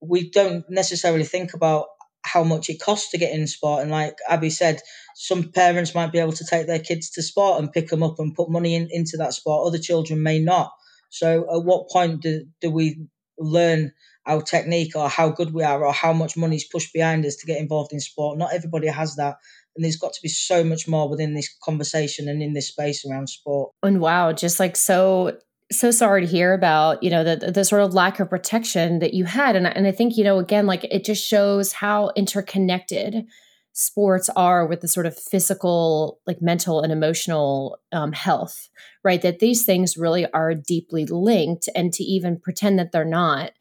[0.00, 1.86] we don't necessarily think about
[2.26, 3.82] how much it costs to get in sport.
[3.82, 4.80] And like Abby said,
[5.14, 8.18] some parents might be able to take their kids to sport and pick them up
[8.18, 9.66] and put money in, into that sport.
[9.66, 10.72] Other children may not.
[11.08, 13.06] So at what point do, do we
[13.38, 13.92] learn
[14.26, 17.36] our technique or how good we are or how much money is pushed behind us
[17.36, 18.38] to get involved in sport?
[18.38, 19.36] Not everybody has that.
[19.76, 23.04] And there's got to be so much more within this conversation and in this space
[23.06, 23.72] around sport.
[23.82, 25.38] And wow, just like so
[25.72, 29.14] so sorry to hear about you know the, the sort of lack of protection that
[29.14, 29.56] you had.
[29.56, 33.26] And, and i think you know again like it just shows how interconnected
[33.72, 38.68] sports are with the sort of physical like mental and emotional um, health
[39.06, 39.22] right?
[39.22, 43.52] That these things really are deeply linked and to even pretend that they're not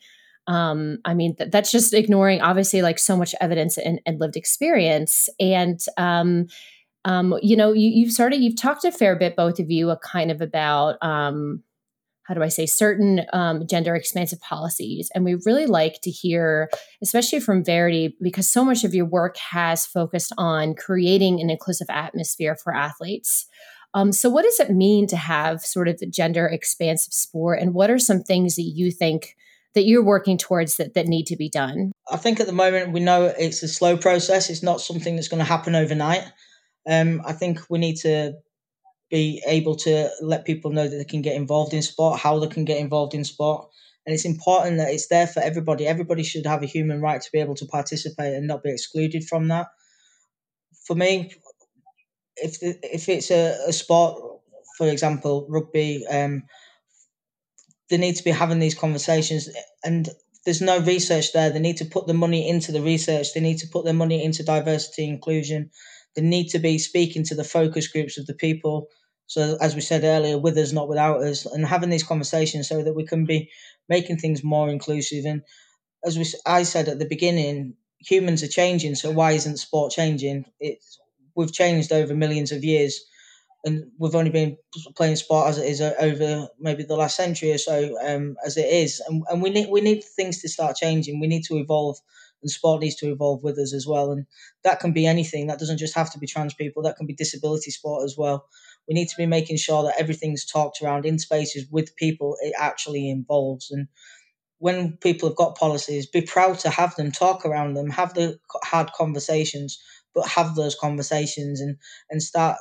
[0.48, 4.36] um, i mean th- that's just ignoring obviously like so much evidence and, and lived
[4.36, 5.30] experience.
[5.40, 6.48] And um,
[7.06, 9.98] um, you know you, you've started you've talked a fair bit both of you a
[9.98, 11.64] kind of about um,
[12.26, 15.12] how do I say, certain um, gender expansive policies.
[15.14, 16.70] And we really like to hear,
[17.02, 21.88] especially from Verity, because so much of your work has focused on creating an inclusive
[21.90, 23.46] atmosphere for athletes.
[23.94, 27.60] Um, so, what does it mean to have sort of gender expansive sport?
[27.62, 29.36] And what are some things that you think
[29.76, 31.92] that you're working towards that, that need to be done?
[32.12, 34.50] I think at the moment we know it's a slow process.
[34.50, 36.24] It's not something that's going to happen overnight.
[36.90, 38.34] Um, I think we need to
[39.10, 42.48] be able to let people know that they can get involved in sport, how they
[42.48, 43.68] can get involved in sport.
[44.06, 45.88] And it's important that it's there for everybody.
[45.88, 49.24] Everybody should have a human right to be able to participate and not be excluded
[49.24, 49.68] from that.
[50.86, 51.32] For me,
[52.38, 54.22] if the, if it's a, a sport,
[54.78, 56.44] for example, rugby, um,
[57.90, 59.50] they need to be having these conversations.
[59.84, 60.10] And
[60.46, 61.50] there's no research there.
[61.50, 63.34] They need to put the money into the research.
[63.34, 65.72] They need to put their money into diversity inclusion.
[66.16, 68.88] They need to be speaking to the focus groups of the people.
[69.28, 72.84] So, as we said earlier, with us, not without us, and having these conversations so
[72.84, 73.50] that we can be
[73.90, 75.26] making things more inclusive.
[75.26, 75.42] And
[76.04, 78.96] as we, I said at the beginning, humans are changing.
[78.96, 80.46] So why isn't sport changing?
[80.60, 81.00] It's
[81.36, 83.04] we've changed over millions of years,
[83.66, 84.58] and we've only been
[84.96, 88.68] playing sport as it is over maybe the last century or so, um, as it
[88.68, 89.02] is.
[89.08, 91.20] And, and we need we need things to start changing.
[91.20, 91.98] We need to evolve
[92.42, 94.12] and sport needs to evolve with us as well.
[94.12, 94.26] And
[94.64, 95.48] that can be anything.
[95.48, 96.84] That doesn't just have to be trans people.
[96.84, 98.48] That can be disability sport as well.
[98.88, 102.54] We need to be making sure that everything's talked around in spaces with people it
[102.58, 103.72] actually involves.
[103.72, 103.88] And
[104.60, 108.40] when people have got policies, be proud to have them, talk around them, have the
[108.64, 109.82] hard conversations,
[110.14, 111.78] but have those conversations and
[112.10, 112.58] and start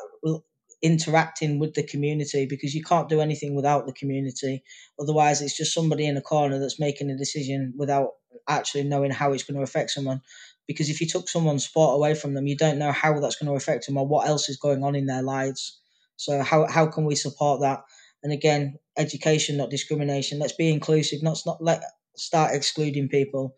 [0.85, 4.63] interacting with the community because you can't do anything without the community.
[5.01, 8.11] Otherwise, it's just somebody in a corner that's making a decision without
[8.49, 10.21] actually knowing how it's going to affect someone.
[10.67, 13.51] Because if you took someone's sport away from them, you don't know how that's going
[13.51, 15.81] to affect them or what else is going on in their lives.
[16.17, 17.81] So how how can we support that?
[18.23, 20.39] And again, education, not discrimination.
[20.39, 21.23] Let's be inclusive.
[21.23, 21.83] Not not let
[22.17, 23.55] start excluding people.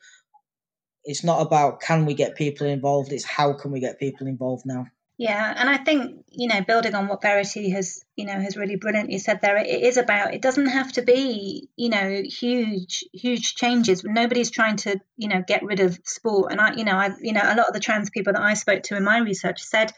[1.05, 3.12] It's not about can we get people involved.
[3.12, 4.86] It's how can we get people involved now.
[5.18, 8.76] Yeah, and I think you know, building on what Verity has you know has really
[8.76, 10.34] brilliantly said there, it is about.
[10.34, 14.05] It doesn't have to be you know huge huge changes.
[14.05, 17.32] Nobody's trying to you know get rid of sport, and I you know I you
[17.32, 19.93] know a lot of the trans people that I spoke to in my research said.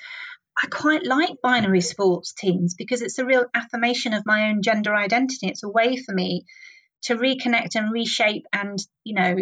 [0.60, 4.94] I quite like binary sports teams because it's a real affirmation of my own gender
[4.94, 5.46] identity.
[5.46, 6.46] It's a way for me
[7.02, 9.36] to reconnect and reshape and, you know,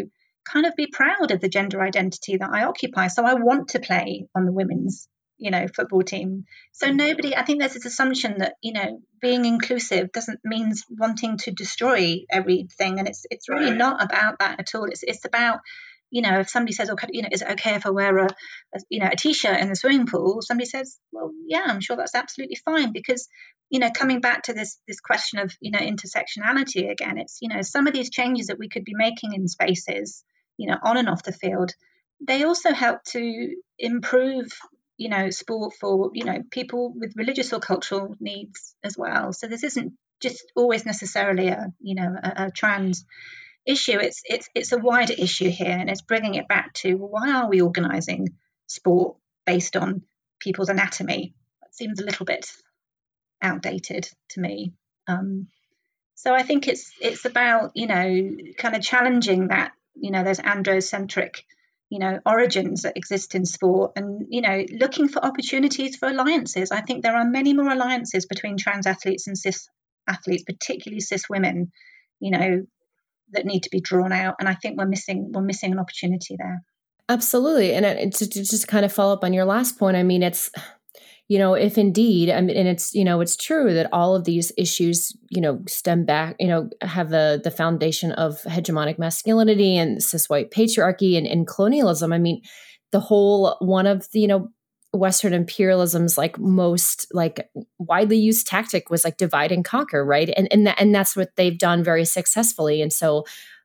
[0.44, 3.08] kind of be proud of the gender identity that I occupy.
[3.08, 5.08] So I want to play on the women's
[5.38, 6.44] you know football team.
[6.72, 6.96] So mm.
[6.96, 11.50] nobody i think there's this assumption that you know being inclusive doesn't means wanting to
[11.50, 14.86] destroy everything and it's it's really not about that at all.
[14.86, 15.60] It's it's about
[16.10, 18.26] you know if somebody says okay you know is it okay if i wear a,
[18.26, 20.40] a you know a t-shirt in the swimming pool?
[20.40, 23.28] Somebody says well yeah i'm sure that's absolutely fine because
[23.70, 27.48] you know coming back to this this question of you know intersectionality again it's you
[27.48, 30.24] know some of these changes that we could be making in spaces
[30.56, 31.72] you know on and off the field
[32.26, 34.46] they also help to improve
[34.97, 39.32] you know, sport for, you know, people with religious or cultural needs as well.
[39.32, 43.05] So this isn't just always necessarily a, you know, a, a trans
[43.66, 43.98] issue.
[43.98, 47.48] It's it's it's a wider issue here, and it's bringing it back to why are
[47.48, 48.28] we organising
[48.66, 50.02] sport based on
[50.40, 51.35] people's anatomy?
[51.62, 52.47] That seems a little bit
[53.43, 54.73] outdated to me.
[55.06, 55.48] Um,
[56.14, 60.40] so I think it's it's about you know kind of challenging that you know those
[60.40, 61.43] androcentric
[61.88, 66.70] you know origins that exist in sport and you know looking for opportunities for alliances.
[66.70, 69.68] I think there are many more alliances between trans athletes and cis
[70.08, 71.72] athletes particularly cis women
[72.20, 72.62] you know
[73.32, 74.36] that need to be drawn out.
[74.40, 76.62] And i think we're missing we're missing an opportunity there.
[77.08, 77.72] Absolutely.
[77.72, 80.22] And uh, to, to just kind of follow up on your last point i mean
[80.22, 80.50] it's
[81.28, 84.24] you know if indeed I mean, and it's you know it's true that all of
[84.24, 89.76] these issues you know stem back you know have the the foundation of hegemonic masculinity
[89.76, 92.12] and cis white patriarchy and, and colonialism.
[92.12, 92.42] I mean
[92.92, 94.48] the whole one of the you know
[94.92, 100.32] western imperialism's like most like widely used tactic was like divide and conquer right?
[100.36, 102.80] And and, that, and that's what they've done very successfully.
[102.80, 103.24] And so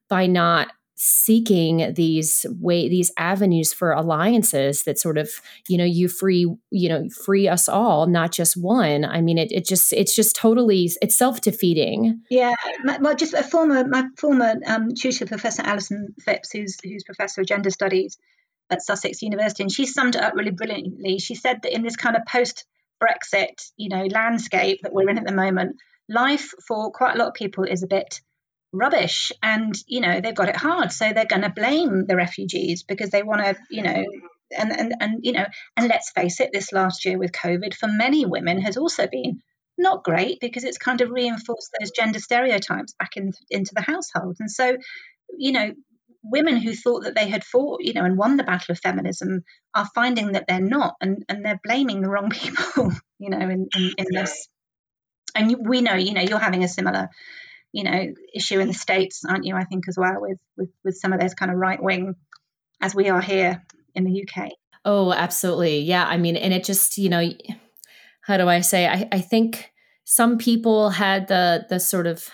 [0.09, 0.69] by not
[1.03, 5.31] seeking these way these avenues for alliances that sort of
[5.67, 9.03] you know you free you know free us all not just one.
[9.03, 12.21] I mean it, it just it's just totally it's self-defeating.
[12.29, 12.53] Yeah
[12.99, 17.47] well just a former my former um, tutor professor alison phipps who's who's professor of
[17.47, 18.19] gender studies
[18.69, 21.17] at sussex university and she summed it up really brilliantly.
[21.17, 22.65] She said that in this kind of post
[23.01, 27.29] brexit you know landscape that we're in at the moment life for quite a lot
[27.29, 28.21] of people is a bit
[28.73, 30.91] rubbish and you know they've got it hard.
[30.91, 34.05] So they're going to blame the refugees because they want to you know
[34.57, 35.45] and, and and you know
[35.77, 39.41] and let's face it this last year with covid for many women has also been
[39.77, 44.37] not great because it's kind of reinforced those gender stereotypes back in, into the household.
[44.39, 44.77] And so
[45.37, 45.71] you know
[46.23, 49.43] women who thought that they had fought you know and won the battle of feminism
[49.73, 53.67] are finding that they're not and and they're blaming the wrong people you know in,
[53.75, 54.47] in, in this.
[55.33, 57.09] And we know you know you're having a similar
[57.71, 59.55] you know issue in the states, aren't you?
[59.55, 62.15] I think as well with with with some of those kind of right wing,
[62.81, 63.63] as we are here
[63.95, 64.49] in the UK.
[64.83, 66.05] Oh, absolutely, yeah.
[66.05, 67.29] I mean, and it just you know,
[68.21, 68.87] how do I say?
[68.87, 69.71] I I think
[70.03, 72.29] some people had the the sort of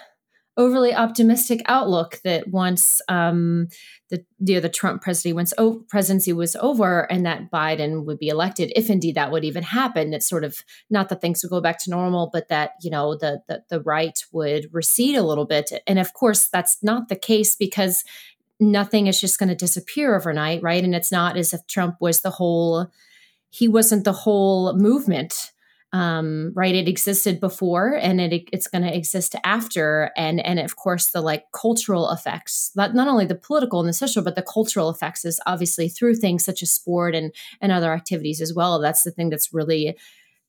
[0.58, 3.68] overly optimistic outlook that once um,
[4.10, 8.18] the you know, the Trump presidency once o- presidency was over and that Biden would
[8.18, 10.58] be elected, if indeed that would even happen, that sort of
[10.90, 13.82] not that things would go back to normal, but that you know the the, the
[13.82, 15.72] right would recede a little bit.
[15.86, 18.04] And of course, that's not the case because
[18.60, 20.84] nothing is just going to disappear overnight, right?
[20.84, 22.88] And it's not as if Trump was the whole
[23.50, 25.52] he wasn't the whole movement
[25.94, 30.12] um, right it existed before and it, it's going to exist after.
[30.18, 33.94] And and of course the like cultural effects not, not only the political and the
[33.94, 37.94] social but the cultural effects is obviously through things such as sport and and other
[37.94, 38.80] activities as well.
[38.80, 39.98] That's the thing that's really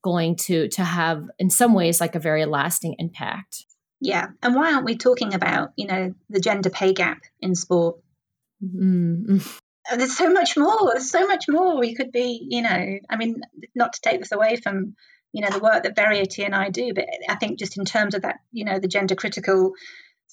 [0.01, 3.65] going to to have in some ways like a very lasting impact.
[4.01, 4.27] Yeah.
[4.41, 7.97] And why aren't we talking about you know the gender pay gap in sport?
[8.61, 9.37] Mm-hmm.
[9.97, 10.91] there's so much more.
[10.91, 13.39] There's so much more we could be you know i mean
[13.73, 14.97] not to take this away from
[15.33, 16.93] you know the work that Verity and I do.
[16.93, 19.73] But I think just in terms of that, you know, the gender critical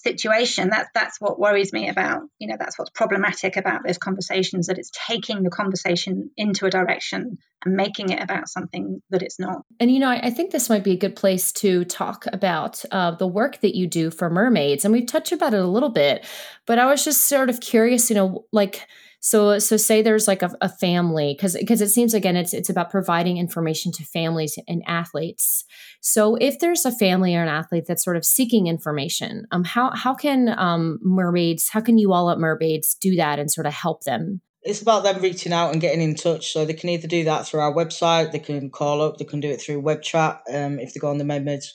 [0.07, 4.67] situation that's that's what worries me about you know that's what's problematic about those conversations
[4.67, 9.41] that it's taking the conversation into a direction and making it about something that it's
[9.41, 12.27] not and you know i, I think this might be a good place to talk
[12.31, 15.67] about uh, the work that you do for mermaids and we've touched about it a
[15.67, 16.27] little bit
[16.67, 18.87] but i was just sort of curious you know like
[19.27, 22.71] so so say there's like a, a family because because it seems again it's it's
[22.71, 25.65] about providing information to families and athletes.
[26.01, 29.91] So if there's a family or an athlete that's sort of seeking information, um, how
[29.97, 33.73] how can um, mermaids how can you all at mermaids do that and sort of
[33.73, 34.43] help them?
[34.63, 36.53] It's about them reaching out and getting in touch.
[36.53, 39.41] So they can either do that through our website, they can call up, they can
[39.41, 40.41] do it through web chat.
[40.53, 41.75] Um, if they go on the Mermaids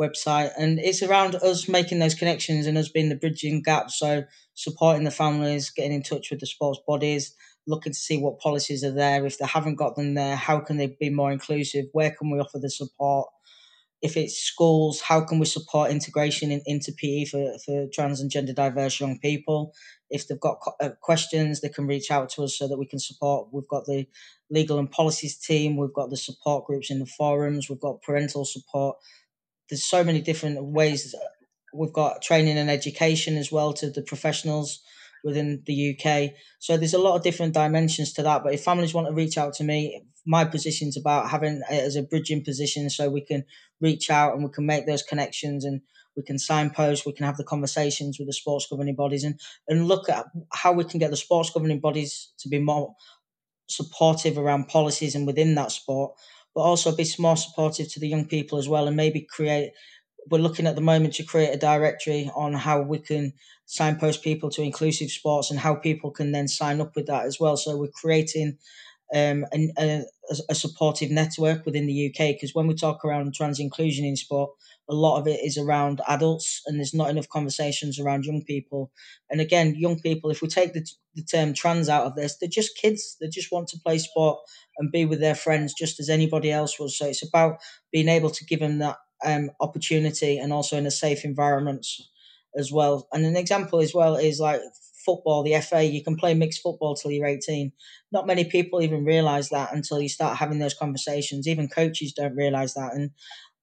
[0.00, 3.90] website, and it's around us making those connections and us being the bridging gap.
[3.90, 4.24] So
[4.54, 7.34] supporting the families, getting in touch with the sports bodies,
[7.66, 9.24] looking to see what policies are there.
[9.26, 11.86] If they haven't got them there, how can they be more inclusive?
[11.92, 13.28] Where can we offer the support?
[14.02, 18.30] If it's schools, how can we support integration in, into PE for, for trans and
[18.30, 19.74] gender diverse young people?
[20.08, 22.98] If they've got uh, questions, they can reach out to us so that we can
[22.98, 23.48] support.
[23.52, 24.06] We've got the
[24.50, 28.46] legal and policies team, we've got the support groups in the forums, we've got parental
[28.46, 28.96] support
[29.70, 31.14] there's so many different ways.
[31.72, 34.80] We've got training and education as well to the professionals
[35.22, 36.32] within the UK.
[36.58, 38.42] So there's a lot of different dimensions to that.
[38.42, 41.96] But if families want to reach out to me, my position's about having it as
[41.96, 43.44] a bridging position so we can
[43.80, 45.80] reach out and we can make those connections and
[46.16, 49.86] we can signpost, we can have the conversations with the sports governing bodies and, and
[49.86, 52.94] look at how we can get the sports governing bodies to be more
[53.68, 56.12] supportive around policies and within that sport
[56.54, 59.72] but also be more supportive to the young people as well and maybe create
[60.30, 63.32] we're looking at the moment to create a directory on how we can
[63.66, 67.38] signpost people to inclusive sports and how people can then sign up with that as
[67.40, 67.56] well.
[67.56, 68.58] So we're creating
[69.14, 70.04] um, a, a,
[70.50, 74.50] a supportive network within the UK because when we talk around trans inclusion in sport
[74.90, 78.90] a lot of it is around adults and there's not enough conversations around young people.
[79.30, 82.48] And again young people if we take the, the term trans out of this they're
[82.48, 83.16] just kids.
[83.20, 84.38] They just want to play sport
[84.78, 86.90] and be with their friends just as anybody else would.
[86.90, 87.58] So it's about
[87.92, 91.86] being able to give them that um, opportunity and also in a safe environment
[92.56, 93.06] as well.
[93.12, 94.60] And an example as well is like
[95.04, 97.72] football the fa you can play mixed football till you're 18
[98.12, 101.46] not many people even realize that until you start having those conversations.
[101.46, 102.92] Even coaches don't realize that.
[102.94, 103.10] And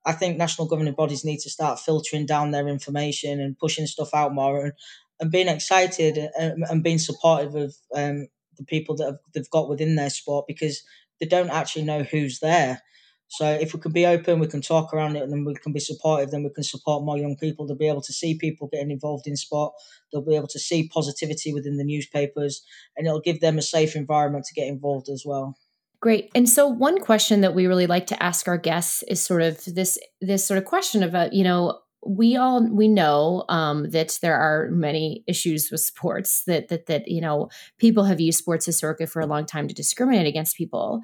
[0.07, 4.13] I think national governing bodies need to start filtering down their information and pushing stuff
[4.13, 4.73] out more and,
[5.19, 8.27] and being excited and, and being supportive of um,
[8.57, 10.81] the people that have, they've got within their sport because
[11.19, 12.81] they don't actually know who's there.
[13.29, 15.73] So if we can be open, we can talk around it, and then we can
[15.73, 16.31] be supportive.
[16.31, 19.27] Then we can support more young people to be able to see people getting involved
[19.27, 19.73] in sport.
[20.11, 22.63] They'll be able to see positivity within the newspapers,
[22.95, 25.57] and it'll give them a safe environment to get involved as well.
[25.99, 26.29] Great.
[26.35, 29.63] And so one question that we really like to ask our guests is sort of
[29.65, 34.37] this this sort of question about, you know, we all we know um, that there
[34.37, 37.49] are many issues with sports that that that you know
[37.79, 41.01] people have used sports as surrogate for a long time to discriminate against people,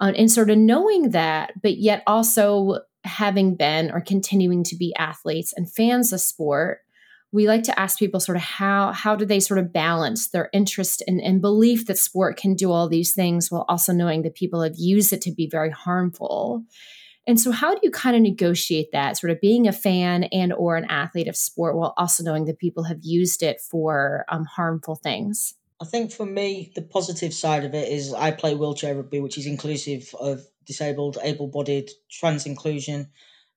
[0.00, 4.94] uh, and sort of knowing that, but yet also having been or continuing to be
[4.96, 6.78] athletes and fans of sport,
[7.32, 10.50] we like to ask people sort of how how do they sort of balance their
[10.52, 14.34] interest and, and belief that sport can do all these things while also knowing that
[14.34, 16.64] people have used it to be very harmful?
[17.26, 20.52] And so how do you kind of negotiate that sort of being a fan and
[20.52, 24.44] or an athlete of sport while also knowing that people have used it for um,
[24.44, 25.54] harmful things?
[25.80, 29.38] I think for me the positive side of it is i play wheelchair rugby which
[29.38, 33.10] is inclusive of disabled able-bodied trans inclusion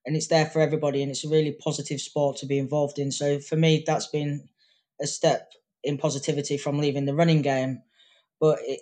[0.06, 3.11] and it's there for everybody and it's a really positive sport to be involved in.
[3.11, 4.48] So for me that's been
[5.02, 5.52] a step
[5.84, 7.82] in positivity from leaving the running game.
[8.40, 8.82] But it,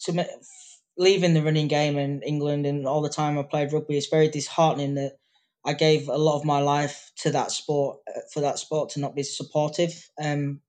[0.00, 0.24] to me,
[0.96, 4.28] leaving the running game in England and all the time I played rugby it's very
[4.28, 5.16] disheartening that
[5.64, 9.00] I gave a lot of my life to that sport uh, for that sport to
[9.00, 9.92] not be supportive
[10.22, 10.60] um,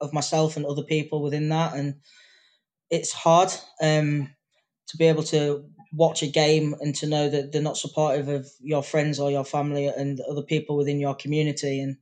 [0.00, 1.74] of myself and other people within that.
[1.74, 1.96] And
[2.90, 4.30] it's hard um,
[4.88, 8.48] to be able to watch a game and to know that they're not supportive of
[8.60, 11.80] your friends or your family and other people within your community.
[11.80, 11.96] And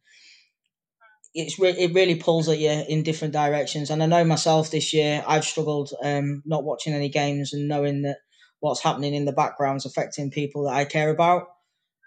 [1.34, 3.90] it's re- it really pulls at you in different directions.
[3.90, 8.02] And i know myself this year i've struggled um, not watching any games and knowing
[8.02, 8.18] that
[8.60, 11.48] what's happening in the background is affecting people that i care about.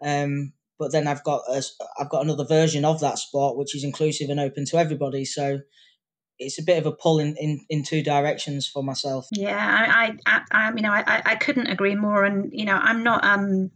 [0.06, 1.62] Um, but then i've got a,
[2.00, 5.26] i've got another version of that sport which is inclusive and open to everybody.
[5.26, 5.60] So
[6.40, 9.28] it's a bit of a pull in, in, in two directions for myself.
[9.32, 12.24] Yeah, I, I, I you know, I, I couldn't agree more.
[12.24, 13.72] And you know, I'm not, um,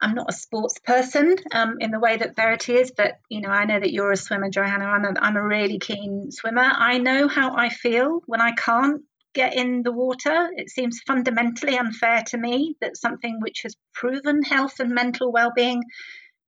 [0.00, 3.50] I'm not a sports person um, in the way that Verity is, but you know,
[3.50, 4.84] I know that you're a swimmer, Johanna.
[4.84, 6.62] I'm a, I'm a really keen swimmer.
[6.62, 9.02] I know how I feel when I can't
[9.34, 10.50] get in the water.
[10.56, 15.82] It seems fundamentally unfair to me that something which has proven health and mental well-being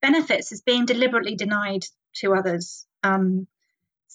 [0.02, 1.84] benefits is being deliberately denied
[2.16, 2.86] to others.
[3.02, 3.46] Um,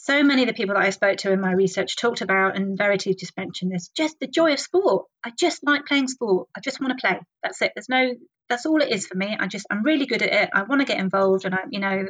[0.02, 2.78] so many of the people that I spoke to in my research talked about, and
[2.78, 5.08] Verity just mentioned this, just the joy of sport.
[5.26, 6.48] I just like playing sport.
[6.56, 7.20] I just want to play.
[7.44, 7.74] That's it.
[7.76, 8.14] There's no,
[8.48, 9.36] that's all it is for me.
[9.38, 10.50] I just, I'm really good at it.
[10.54, 12.06] I want to get involved, and I, you know,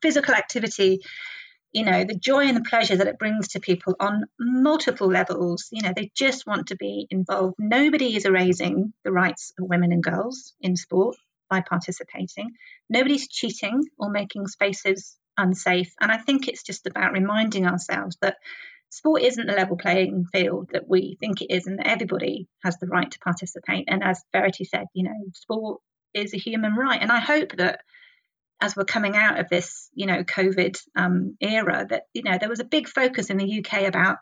[0.00, 1.00] physical activity
[1.72, 5.68] you know the joy and the pleasure that it brings to people on multiple levels
[5.72, 9.90] you know they just want to be involved nobody is erasing the rights of women
[9.90, 11.16] and girls in sport
[11.50, 12.52] by participating
[12.88, 15.94] nobody's cheating or making spaces unsafe.
[16.00, 18.36] And i think it's just about reminding ourselves that
[18.90, 22.78] sport isn't the level playing field that we think it is and that everybody has
[22.78, 23.86] the right to participate.
[23.88, 25.80] And as verity said you know sport
[26.14, 27.00] is a human right.
[27.00, 27.80] And i hope that
[28.60, 32.48] as we're coming out of this, you know, COVID um, era, that you know there
[32.48, 34.18] was a big focus in the UK about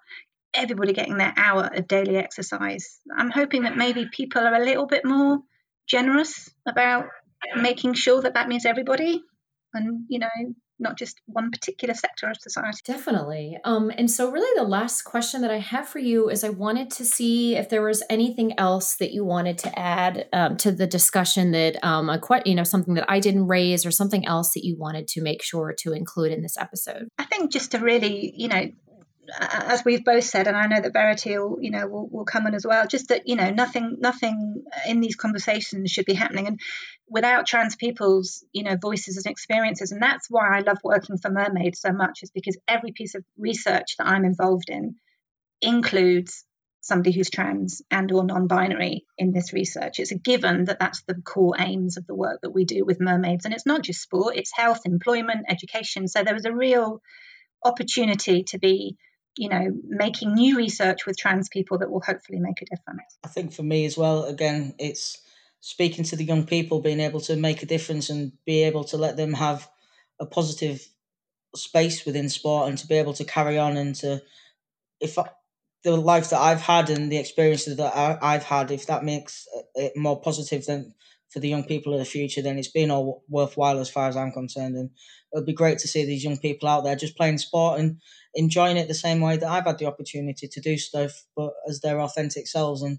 [0.55, 3.01] everybody getting their hour of daily exercise.
[3.17, 5.39] I'm hoping that maybe people are a little bit more
[5.87, 7.07] generous about
[7.57, 9.23] making sure that that means everybody,
[9.75, 12.81] and you know, not just one particular sector of society.
[12.85, 13.59] Definitely.
[13.65, 16.91] Um, and so, really, the last question that I have for you is I wanted
[16.93, 20.87] to see if there was anything else that you wanted to add um, to the
[20.87, 24.65] discussion that, um, a, you know, something that I didn't raise or something else that
[24.65, 27.09] you wanted to make sure to include in this episode.
[27.19, 28.71] I think just to really, you know,
[29.41, 32.47] as we've both said, and I know that Verity will, you know, will, will come
[32.47, 32.87] in as well.
[32.87, 36.61] Just that, you know, nothing, nothing in these conversations should be happening, and
[37.09, 39.93] without trans people's, you know, voices and experiences.
[39.93, 43.25] And that's why I love working for Mermaid so much, is because every piece of
[43.39, 44.97] research that I'm involved in
[45.61, 46.45] includes
[46.81, 50.01] somebody who's trans and or non-binary in this research.
[50.01, 53.01] It's a given that that's the core aims of the work that we do with
[53.01, 56.09] mermaids, and it's not just sport; it's health, employment, education.
[56.09, 57.01] So there was a real
[57.65, 58.97] opportunity to be
[59.37, 63.19] you know, making new research with trans people that will hopefully make a difference.
[63.25, 65.19] I think for me as well, again, it's
[65.61, 68.97] speaking to the young people, being able to make a difference and be able to
[68.97, 69.69] let them have
[70.21, 70.87] a positive
[71.55, 74.23] space within sport and to be able to carry on and to,
[75.01, 75.29] if I,
[75.85, 79.47] the life that I've had and the experiences that I, have had, if that makes
[79.75, 80.95] it more positive than
[81.33, 84.17] for the young people of the future, then it's been all worthwhile as far as
[84.17, 84.77] I'm concerned.
[84.77, 84.91] And
[85.33, 88.01] it would be great to see these young people out there just playing sport and
[88.35, 91.81] enjoying it the same way that I've had the opportunity to do stuff, but as
[91.81, 92.99] their authentic selves and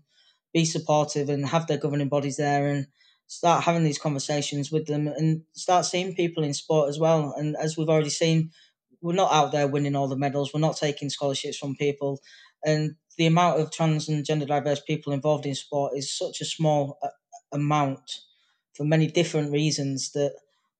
[0.53, 2.87] be supportive and have their governing bodies there and
[3.27, 7.33] start having these conversations with them and start seeing people in sport as well.
[7.37, 8.51] And as we've already seen,
[9.01, 10.53] we're not out there winning all the medals.
[10.53, 12.19] We're not taking scholarships from people.
[12.65, 16.45] And the amount of trans and gender diverse people involved in sport is such a
[16.45, 16.97] small
[17.53, 18.19] amount
[18.75, 20.33] for many different reasons that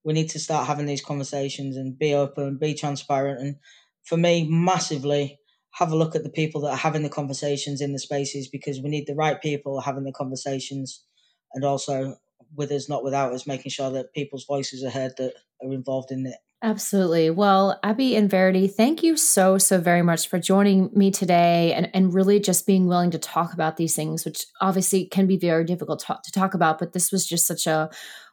[0.04, 3.56] we need to start having these conversations and be open, be transparent, and
[4.04, 5.38] for me, massively
[5.72, 8.80] have a look at the people that are having the conversations in the spaces because
[8.80, 11.04] we need the right people having the conversations
[11.52, 12.16] and also
[12.54, 16.12] with us, not without us, making sure that people's voices are heard that are involved
[16.12, 16.36] in it.
[16.64, 17.28] Absolutely.
[17.28, 21.90] Well, Abby and Verity, thank you so, so very much for joining me today and,
[21.92, 25.66] and really just being willing to talk about these things, which obviously can be very
[25.66, 26.78] difficult to, to talk about.
[26.78, 27.90] But this was just such a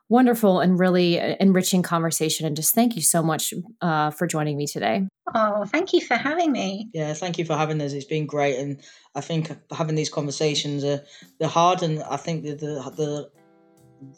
[0.07, 2.47] wonderful and really uh, enriching conversation.
[2.47, 5.09] And just thank you so much uh, for joining me today.
[5.35, 6.87] Oh, thank you for having me.
[6.93, 7.91] Yeah, thank you for having us.
[7.91, 8.79] It's been great, and
[9.13, 11.03] I think having these conversations are
[11.37, 13.29] they're hard, and I think the the the,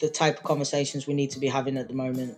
[0.01, 2.37] the type of conversations we need to be having at the moment.